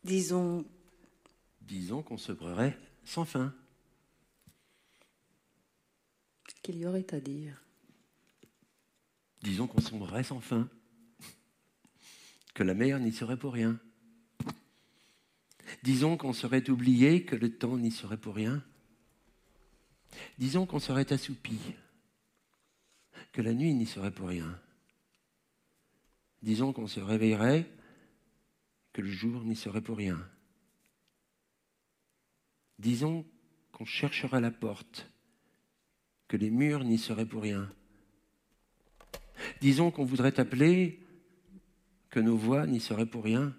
Disons. 0.02 0.64
Disons 1.60 2.02
qu'on 2.02 2.18
se 2.18 2.32
brûlerait 2.32 2.76
sans 3.04 3.24
fin. 3.24 3.54
Qu'il 6.60 6.76
y 6.76 6.86
aurait 6.86 7.06
à 7.14 7.20
dire. 7.20 7.62
Disons 9.42 9.68
qu'on 9.68 9.80
sombrerait 9.80 10.24
sans 10.24 10.40
fin. 10.40 10.68
Que 12.52 12.64
la 12.64 12.74
mer 12.74 12.98
n'y 12.98 13.12
serait 13.12 13.36
pour 13.36 13.52
rien. 13.52 13.78
Disons 15.84 16.16
qu'on 16.16 16.32
serait 16.32 16.68
oublié, 16.68 17.24
que 17.24 17.36
le 17.36 17.56
temps 17.56 17.76
n'y 17.76 17.92
serait 17.92 18.16
pour 18.16 18.34
rien. 18.34 18.64
Disons 20.36 20.66
qu'on 20.66 20.80
serait 20.80 21.12
assoupi, 21.12 21.60
que 23.35 23.43
la 23.43 23.53
nuit 23.53 23.74
n'y 23.74 23.85
serait 23.85 24.12
pour 24.12 24.28
rien. 24.28 24.59
Disons 26.43 26.72
qu'on 26.72 26.87
se 26.87 27.01
réveillerait, 27.01 27.68
que 28.93 29.03
le 29.03 29.11
jour 29.11 29.43
n'y 29.43 29.57
serait 29.57 29.80
pour 29.80 29.97
rien. 29.97 30.24
Disons 32.78 33.26
qu'on 33.72 33.85
chercherait 33.85 34.41
la 34.41 34.53
porte, 34.53 35.11
que 36.28 36.37
les 36.37 36.51
murs 36.51 36.85
n'y 36.85 36.97
seraient 36.97 37.26
pour 37.26 37.43
rien. 37.43 37.68
Disons 39.61 39.91
qu'on 39.91 40.05
voudrait 40.05 40.39
appeler, 40.39 41.01
que 42.11 42.20
nos 42.20 42.37
voix 42.37 42.68
n'y 42.68 42.78
seraient 42.78 43.05
pour 43.05 43.24
rien. 43.24 43.53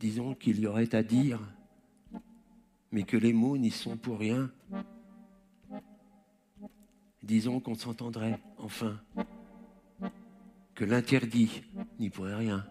Disons 0.00 0.34
qu'il 0.34 0.58
y 0.58 0.66
aurait 0.66 0.94
à 0.94 1.02
dire, 1.02 1.40
mais 2.92 3.02
que 3.02 3.18
les 3.18 3.34
mots 3.34 3.58
n'y 3.58 3.70
sont 3.70 3.98
pour 3.98 4.18
rien. 4.18 4.50
Disons 7.24 7.58
qu'on 7.58 7.74
s'entendrait, 7.74 8.38
enfin, 8.58 9.00
que 10.74 10.84
l'interdit 10.84 11.62
n'y 11.98 12.10
pourrait 12.10 12.34
rien. 12.34 12.66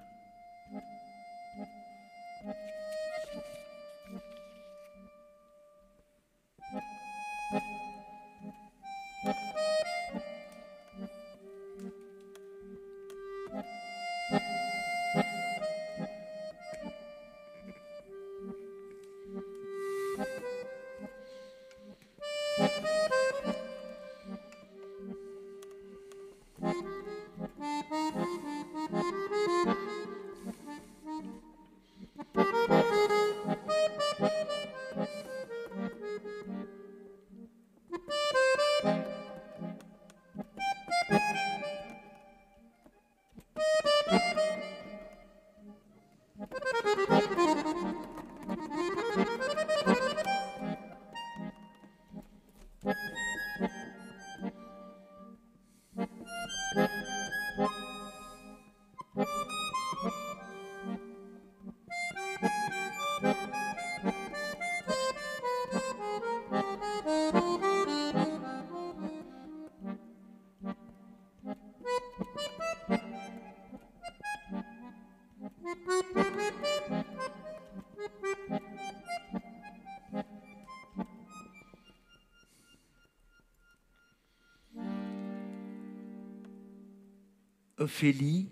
Ophélie, 87.84 88.48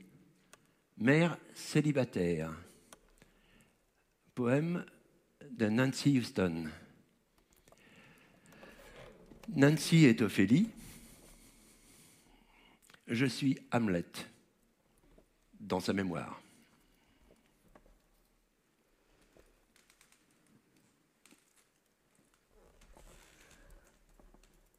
mère 0.97 1.37
célibataire. 1.53 2.51
Poème 4.35 4.85
de 5.51 5.69
Nancy 5.69 6.19
Houston. 6.19 6.69
Nancy 9.55 10.03
est 10.03 10.21
Ophélie. 10.21 10.67
Je 13.07 13.25
suis 13.25 13.57
Hamlet 13.71 14.03
dans 15.61 15.79
sa 15.79 15.93
mémoire. 15.93 16.41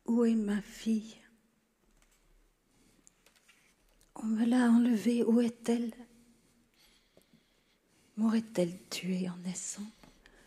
Où 0.05 0.27
est 0.27 0.35
ma 0.35 0.61
fille 0.61 1.17
On 4.25 4.27
me 4.27 4.45
l'a 4.45 4.71
enlevée, 5.23 5.25
où 5.25 5.41
est-elle 5.41 5.93
M'aurait-elle 8.17 8.77
tuée 8.91 9.29
en 9.29 9.37
naissant? 9.39 9.87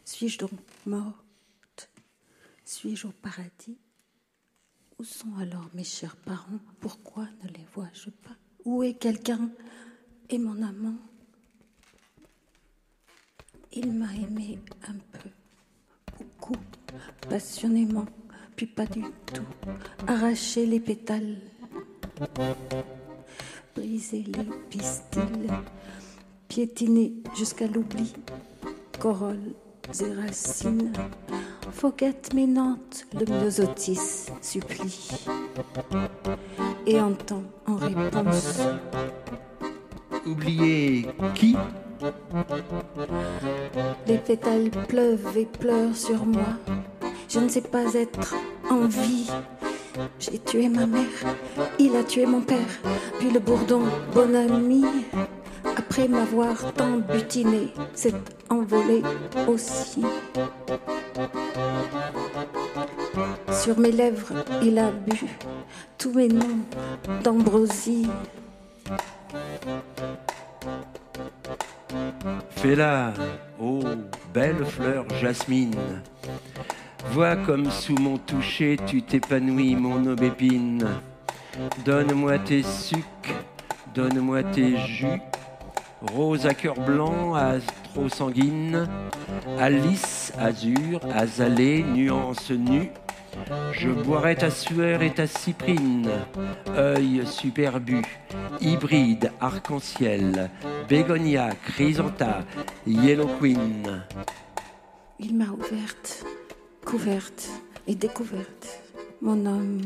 Suis-je 0.03 0.37
donc 0.37 0.51
morte? 0.85 1.89
Suis-je 2.63 3.07
au 3.07 3.11
paradis? 3.11 3.77
Où 4.99 5.03
sont 5.03 5.35
alors 5.39 5.69
mes 5.73 5.83
chers 5.83 6.15
parents? 6.15 6.59
Pourquoi 6.79 7.27
ne 7.43 7.49
les 7.49 7.65
vois-je 7.73 8.09
pas? 8.09 8.35
Où 8.63 8.83
est 8.83 8.93
quelqu'un? 8.93 9.49
Et 10.29 10.37
mon 10.37 10.61
amant? 10.61 10.97
Il 13.73 13.91
m'a 13.91 14.13
aimé 14.13 14.59
un 14.87 14.93
peu, 14.93 15.29
beaucoup, 16.17 16.55
passionnément, 17.29 18.05
puis 18.55 18.67
pas 18.67 18.85
du 18.85 19.01
tout, 19.01 19.43
arraché 20.07 20.65
les 20.65 20.79
pétales 20.79 21.41
briser 23.75 24.23
les 24.27 24.45
pistils, 24.69 25.51
piétiner 26.47 27.13
jusqu'à 27.35 27.67
l'oubli, 27.67 28.13
corolles 28.99 29.53
et 29.99 30.13
racines, 30.13 30.93
foguette 31.71 32.33
ménante, 32.33 33.05
le 33.13 33.25
myosotis 33.25 34.27
supplie, 34.41 35.09
et 36.87 37.01
entend 37.01 37.43
en 37.67 37.75
réponse. 37.75 38.59
Oublier 40.25 41.07
qui? 41.35 41.55
Les 44.07 44.17
pétales 44.17 44.71
pleuvent 44.87 45.37
et 45.37 45.45
pleurent 45.45 45.95
sur 45.95 46.25
moi. 46.25 46.47
Je 47.29 47.39
ne 47.39 47.49
sais 47.49 47.61
pas 47.61 47.93
être 47.93 48.35
en 48.69 48.85
vie. 48.85 49.29
J'ai 50.19 50.39
tué 50.39 50.69
ma 50.69 50.85
mère, 50.85 51.03
il 51.79 51.95
a 51.95 52.03
tué 52.03 52.25
mon 52.25 52.41
père, 52.41 52.57
puis 53.19 53.29
le 53.29 53.39
bourdon, 53.39 53.83
bon 54.13 54.35
ami, 54.35 54.83
après 55.77 56.07
m'avoir 56.07 56.73
tant 56.73 56.97
butiné, 56.97 57.73
s'est 57.93 58.13
envolé 58.49 59.01
aussi. 59.47 60.03
Sur 63.51 63.79
mes 63.79 63.91
lèvres, 63.91 64.33
il 64.61 64.77
a 64.79 64.91
bu 64.91 65.21
tous 65.97 66.13
mes 66.13 66.27
noms 66.27 66.59
d'ambrosie. 67.23 68.07
Fais-la, 72.49 73.13
ô 73.59 73.79
belle 74.33 74.65
fleur 74.65 75.05
jasmine. 75.21 76.01
Vois 77.11 77.35
comme 77.35 77.71
sous 77.71 77.95
mon 77.95 78.17
toucher 78.17 78.77
tu 78.85 79.01
t'épanouis, 79.01 79.75
mon 79.75 80.05
aubépine. 80.05 80.87
Donne-moi 81.85 82.39
tes 82.39 82.63
sucs, 82.63 83.33
donne-moi 83.93 84.43
tes 84.43 84.77
jus. 84.77 85.21
Rose 86.13 86.45
à 86.45 86.53
cœur 86.53 86.75
blanc, 86.75 87.33
trop 87.93 88.09
sanguine. 88.09 88.87
Alice, 89.59 90.33
azur, 90.37 90.99
azalée, 91.13 91.83
nuance 91.83 92.51
nue. 92.51 92.91
Je 93.71 93.89
boirai 93.89 94.35
ta 94.35 94.49
sueur 94.49 95.01
et 95.01 95.11
ta 95.11 95.27
cyprine, 95.27 96.09
œil 96.77 97.23
superbu, 97.25 98.01
hybride, 98.61 99.31
arc-en-ciel, 99.41 100.49
bégonia, 100.87 101.49
chrysanta, 101.65 102.45
yellow 102.87 103.27
queen. 103.39 104.03
Il 105.19 105.35
m'a 105.35 105.45
ouverte, 105.45 106.25
couverte 106.85 107.49
et 107.87 107.95
découverte. 107.95 108.83
Mon 109.21 109.45
homme, 109.45 109.81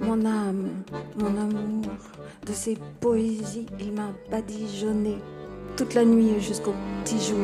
mon 0.00 0.24
âme, 0.24 0.84
mon 1.16 1.36
amour, 1.36 1.90
de 2.46 2.52
ses 2.52 2.78
poésies, 3.00 3.66
il 3.80 3.92
m'a 3.92 4.12
badigeonné 4.30 5.16
toute 5.76 5.94
la 5.94 6.04
nuit 6.04 6.40
jusqu'au 6.40 6.74
petit 7.04 7.18
jour. 7.20 7.38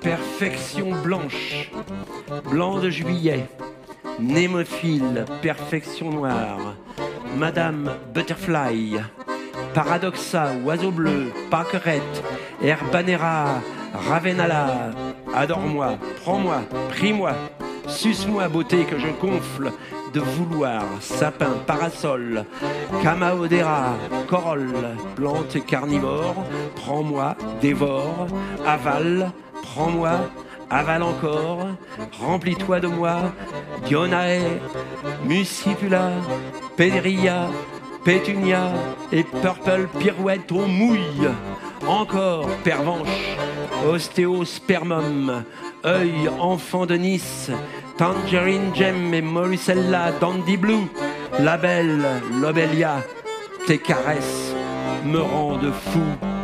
Perfection 0.00 0.90
blanche, 1.02 1.70
blanc 2.50 2.78
de 2.78 2.90
juillet, 2.90 3.48
némophile, 4.20 5.24
perfection 5.42 6.10
noire, 6.10 6.74
Madame 7.36 7.94
Butterfly, 8.12 9.00
Paradoxa, 9.74 10.52
oiseau 10.64 10.90
bleu, 10.90 11.32
Parkerette, 11.50 12.22
Herbanera, 12.62 13.60
Ravenala, 13.94 14.90
adore-moi, 15.34 15.98
prends-moi, 16.22 16.62
prie-moi, 16.90 17.32
suce-moi, 17.86 18.48
beauté 18.48 18.84
que 18.84 18.98
je 18.98 19.08
gonfle 19.20 19.72
de 20.12 20.20
vouloir, 20.20 20.84
sapin, 21.00 21.52
parasol, 21.66 22.44
Camaodera, 23.02 23.94
corolle, 24.28 24.96
plante 25.16 25.64
carnivore, 25.66 26.44
prends-moi, 26.76 27.36
dévore, 27.60 28.26
avale, 28.66 29.30
prends-moi, 29.62 30.12
avale 30.70 31.02
encore, 31.02 31.66
remplis-toi 32.20 32.80
de 32.80 32.88
moi, 32.88 33.16
Dionae, 33.86 34.60
Muscipula, 35.24 36.10
Pédria, 36.76 37.48
Pétunia 38.08 38.72
et 39.12 39.22
Purple 39.22 39.86
Pirouette, 39.98 40.50
on 40.50 40.66
mouille. 40.66 41.28
Encore, 41.86 42.48
pervenche, 42.64 43.36
ostéospermum, 43.86 45.44
œil, 45.84 46.30
enfant 46.40 46.86
de 46.86 46.94
Nice, 46.94 47.50
Tangerine 47.98 48.74
Gem 48.74 49.12
et 49.12 49.20
Moricella, 49.20 50.12
Dandy 50.22 50.56
Blue, 50.56 50.86
la 51.38 51.58
belle 51.58 52.22
Lobelia, 52.40 53.04
tes 53.66 53.76
caresses 53.76 54.54
me 55.04 55.20
rendent 55.20 55.70
fou. 55.70 56.37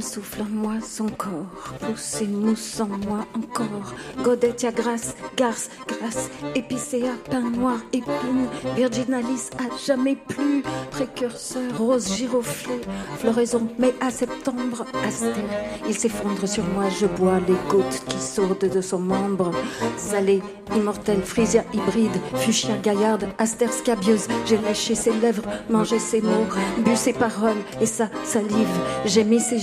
Souffle 0.00 0.42
en 0.42 0.44
moi 0.44 0.74
son 0.80 1.08
corps, 1.08 1.74
pousse 1.80 2.22
et 2.22 2.26
mousse 2.26 2.80
en 2.80 2.86
moi 2.86 3.26
encore. 3.34 3.94
Godetia 4.22 4.70
grasse, 4.70 5.14
garce, 5.36 5.70
grasse, 5.86 6.30
épicéa, 6.54 7.12
pain 7.30 7.40
noir, 7.40 7.78
épine, 7.92 8.46
virginalis 8.76 9.50
à 9.58 9.76
jamais 9.86 10.16
plus. 10.16 10.62
Précurseur, 10.90 11.76
rose 11.76 12.16
giroflée, 12.16 12.80
floraison, 13.18 13.68
mai 13.78 13.94
à 14.00 14.10
septembre, 14.10 14.84
astère. 15.06 15.34
Il 15.88 15.94
s'effondre 15.94 16.48
sur 16.48 16.64
moi, 16.64 16.84
je 17.00 17.06
bois 17.06 17.40
les 17.46 17.56
gouttes 17.68 18.02
qui 18.08 18.18
sourdent 18.18 18.58
de 18.72 18.80
son 18.80 19.00
membre. 19.00 19.50
Salé, 19.96 20.42
immortel, 20.74 21.22
frisia 21.22 21.64
hybride, 21.72 22.20
fuchsia 22.36 22.76
gaillarde, 22.82 23.28
astère 23.38 23.72
scabieuse. 23.72 24.28
J'ai 24.46 24.58
léché 24.58 24.94
ses 24.94 25.12
lèvres, 25.12 25.42
mangé 25.68 25.98
ses 25.98 26.20
mots, 26.20 26.46
bu 26.78 26.96
ses 26.96 27.12
paroles 27.12 27.62
et 27.80 27.86
sa 27.86 28.08
salive. 28.24 28.68
J'ai 29.04 29.24
mis 29.24 29.40
ses 29.40 29.58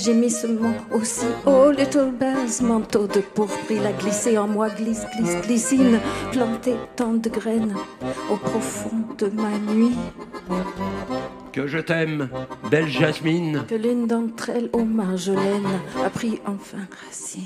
aussi. 0.91 1.25
Oh, 1.45 1.71
little 1.71 2.11
bells, 2.11 2.61
manteau 2.61 3.07
de 3.07 3.19
pourpre, 3.19 3.71
il 3.71 3.85
a 3.85 3.91
glissé 3.91 4.37
en 4.37 4.47
moi, 4.47 4.69
glisse, 4.69 5.05
glisse, 5.15 5.41
glycine, 5.41 5.99
planté 6.31 6.75
tant 6.95 7.13
de 7.13 7.29
graines 7.29 7.75
au 8.31 8.37
profond 8.37 9.03
de 9.17 9.27
ma 9.27 9.57
nuit. 9.71 9.95
Que 11.51 11.67
je 11.67 11.77
t'aime, 11.77 12.29
belle 12.69 12.87
Jasmine. 12.87 13.63
Que 13.67 13.75
l'une 13.75 14.07
d'entre 14.07 14.49
elles, 14.49 14.69
ô 14.73 14.83
Marjolaine, 14.83 15.79
a 16.03 16.09
pris 16.09 16.39
enfin 16.45 16.85
racine. 17.05 17.43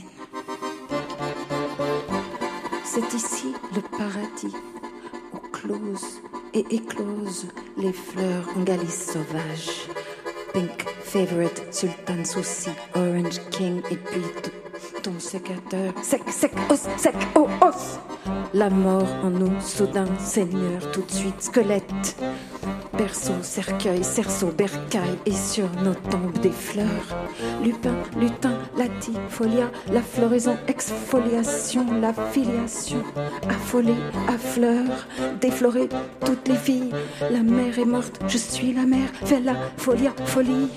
C'est 2.83 3.13
ici 3.13 3.53
le 3.75 3.81
paradis 3.97 4.55
où 5.33 5.37
closent 5.51 6.21
et 6.53 6.65
éclosent 6.71 7.47
les 7.77 7.93
fleurs 7.93 8.49
en 8.57 8.63
Galice 8.63 9.11
sauvage. 9.13 9.87
Pink 10.53 10.87
Favorite, 11.09 11.73
Sultan 11.73 12.23
Souci, 12.23 12.69
Orange 12.93 13.39
King 13.49 13.81
et 13.89 13.95
puis 13.95 14.21
ton 15.01 15.19
sécateur. 15.19 15.91
Sec, 16.03 16.21
sec, 16.29 16.51
os, 16.69 16.87
sec, 16.97 17.15
oh, 17.35 17.47
os. 17.65 17.97
La 18.53 18.69
mort 18.69 19.07
en 19.23 19.29
nous, 19.29 19.61
soudain, 19.61 20.07
Seigneur, 20.19 20.91
tout 20.91 21.01
de 21.01 21.11
suite, 21.11 21.41
squelette. 21.41 22.17
Berceau, 22.97 23.33
cercueil, 23.41 24.03
cerceau, 24.03 24.47
bercail 24.47 25.17
et 25.25 25.31
sur 25.31 25.69
nos 25.83 25.93
tombes 25.93 26.37
des 26.41 26.51
fleurs. 26.51 27.15
Lupin, 27.63 27.95
lutin, 28.19 28.57
latifolia, 28.77 29.71
la 29.93 30.01
floraison, 30.01 30.57
exfoliation, 30.67 31.85
la 32.01 32.11
filiation. 32.13 33.03
Affolée, 33.47 33.93
à 34.27 34.37
fleurs, 34.37 35.07
déflorer 35.39 35.87
toutes 36.25 36.47
les 36.47 36.57
filles. 36.57 36.91
La 37.31 37.41
mère 37.41 37.79
est 37.79 37.85
morte, 37.85 38.19
je 38.27 38.37
suis 38.37 38.73
la 38.73 38.83
mère, 38.83 39.09
fais 39.23 39.39
la 39.39 39.55
folia, 39.77 40.11
folie. 40.25 40.69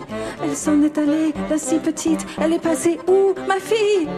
Elle 0.45 0.55
s'en 0.55 0.81
est 0.83 0.99
allée, 0.99 1.33
la 1.51 1.59
si 1.59 1.79
petite, 1.79 2.25
elle 2.41 2.53
est 2.53 2.63
passée 2.63 2.99
où, 3.09 3.35
ma 3.49 3.57
fille? 3.57 4.09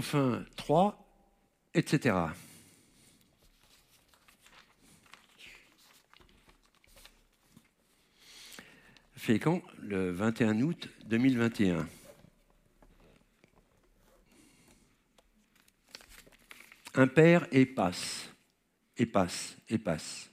Confin 0.00 0.46
3, 0.56 0.96
etc. 1.74 2.16
Fécamp, 9.14 9.60
le 9.82 10.10
21 10.10 10.62
août 10.62 10.88
2021. 11.04 11.86
Impair 16.94 17.46
et 17.52 17.66
passe, 17.66 18.30
et 18.96 19.04
passe, 19.04 19.54
et 19.68 19.76
passe. 19.76 20.30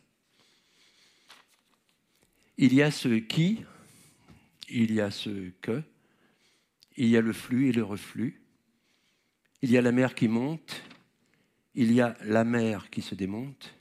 Il 2.57 2.73
y 2.73 2.81
a 2.81 2.89
ce 2.89 3.09
qui, 3.09 3.65
il 4.69 4.93
y 4.93 5.01
a 5.01 5.11
ce 5.11 5.49
que, 5.59 5.83
il 6.95 7.09
y 7.09 7.17
a 7.17 7.21
le 7.21 7.33
flux 7.33 7.67
et 7.67 7.73
le 7.73 7.83
reflux, 7.83 8.46
il 9.67 9.73
y 9.73 9.77
a 9.77 9.81
la 9.81 9.91
mer 9.91 10.15
qui 10.15 10.29
monte, 10.29 10.81
il 11.75 11.91
y 11.91 11.99
a 11.99 12.15
la 12.23 12.45
mer 12.45 12.89
qui 12.89 13.01
se 13.01 13.15
démonte, 13.15 13.75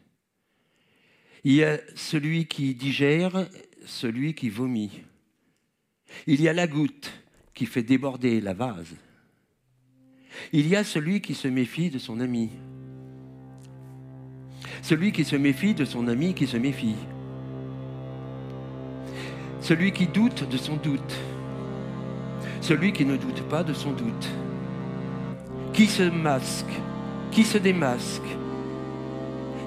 il 1.44 1.52
y 1.52 1.62
a 1.62 1.78
celui 1.94 2.46
qui 2.46 2.74
digère, 2.74 3.46
celui 3.84 4.34
qui 4.34 4.48
vomit, 4.48 5.04
il 6.26 6.40
y 6.42 6.48
a 6.48 6.52
la 6.52 6.66
goutte 6.66 7.12
qui 7.54 7.66
fait 7.66 7.84
déborder 7.84 8.40
la 8.40 8.52
vase, 8.52 8.96
il 10.52 10.66
y 10.66 10.74
a 10.74 10.82
celui 10.82 11.20
qui 11.20 11.34
se 11.34 11.46
méfie 11.46 11.88
de 11.88 12.00
son 12.00 12.18
ami, 12.18 12.50
celui 14.82 15.12
qui 15.12 15.24
se 15.24 15.36
méfie 15.36 15.74
de 15.74 15.84
son 15.84 16.08
ami 16.08 16.34
qui 16.34 16.48
se 16.48 16.56
méfie, 16.56 16.96
celui 19.60 19.92
qui 19.92 20.08
doute 20.08 20.48
de 20.48 20.56
son 20.56 20.78
doute, 20.78 21.16
celui 22.60 22.92
qui 22.92 23.04
ne 23.04 23.16
doute 23.16 23.42
pas 23.48 23.62
de 23.62 23.72
son 23.72 23.92
doute 23.92 24.28
qui 25.76 25.88
se 25.88 26.04
masque, 26.04 26.80
qui 27.30 27.44
se 27.44 27.58
démasque. 27.58 28.22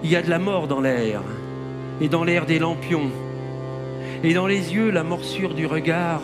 Il 0.03 0.09
y 0.09 0.15
a 0.15 0.23
de 0.23 0.29
la 0.29 0.39
mort 0.39 0.67
dans 0.67 0.81
l'air, 0.81 1.21
et 2.01 2.09
dans 2.09 2.23
l'air 2.23 2.47
des 2.47 2.57
lampions, 2.57 3.11
et 4.23 4.33
dans 4.33 4.47
les 4.47 4.73
yeux 4.73 4.89
la 4.89 5.03
morsure 5.03 5.53
du 5.53 5.67
regard 5.67 6.23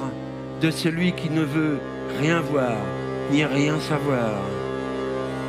de 0.60 0.72
celui 0.72 1.12
qui 1.12 1.30
ne 1.30 1.44
veut 1.44 1.78
rien 2.20 2.42
voir, 2.42 2.78
ni 3.32 3.46
rien 3.46 3.80
savoir, 3.80 4.42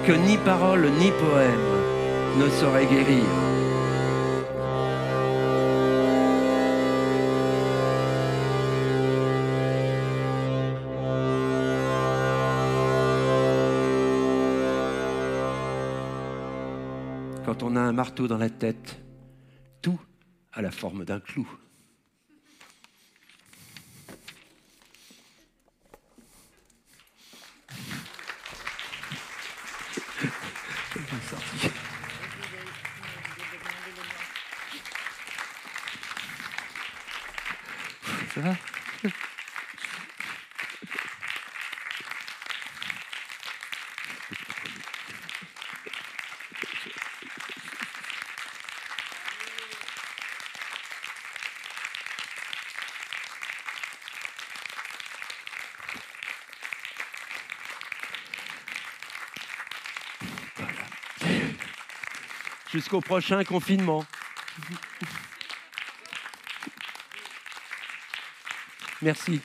que 0.07 0.13
ni 0.13 0.37
parole 0.37 0.87
ni 1.01 1.11
poème 1.13 2.39
ne 2.39 2.51
sauraient 2.51 2.85
guérir. 2.85 3.46
On 17.67 17.75
a 17.75 17.81
un 17.81 17.93
marteau 17.93 18.29
dans 18.29 18.39
la 18.39 18.49
tête, 18.49 19.01
tout 19.83 19.99
a 20.53 20.63
la 20.63 20.71
forme 20.71 21.05
d'un 21.05 21.19
clou. 21.19 21.49
C'est 30.93 31.01
bien 31.01 31.21
sorti. 31.29 31.71
Ça 38.33 38.41
va 38.43 38.55
Jusqu'au 62.77 63.01
prochain 63.01 63.43
confinement. 63.43 64.05
Merci. 69.01 69.41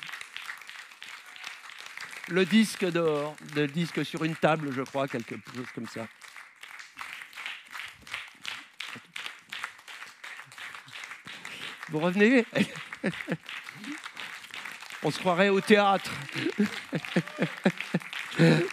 Le 2.27 2.45
disque 2.45 2.83
dehors, 2.83 3.37
le 3.55 3.67
disque 3.67 4.05
sur 4.05 4.25
une 4.25 4.35
table, 4.35 4.73
je 4.73 4.81
crois, 4.81 5.07
quelque 5.07 5.35
chose 5.55 5.65
comme 5.73 5.87
ça. 5.87 6.09
Vous 11.87 11.99
revenez? 11.99 12.45
On 15.03 15.09
se 15.09 15.19
croirait 15.19 15.47
au 15.47 15.61
théâtre. 15.61 16.11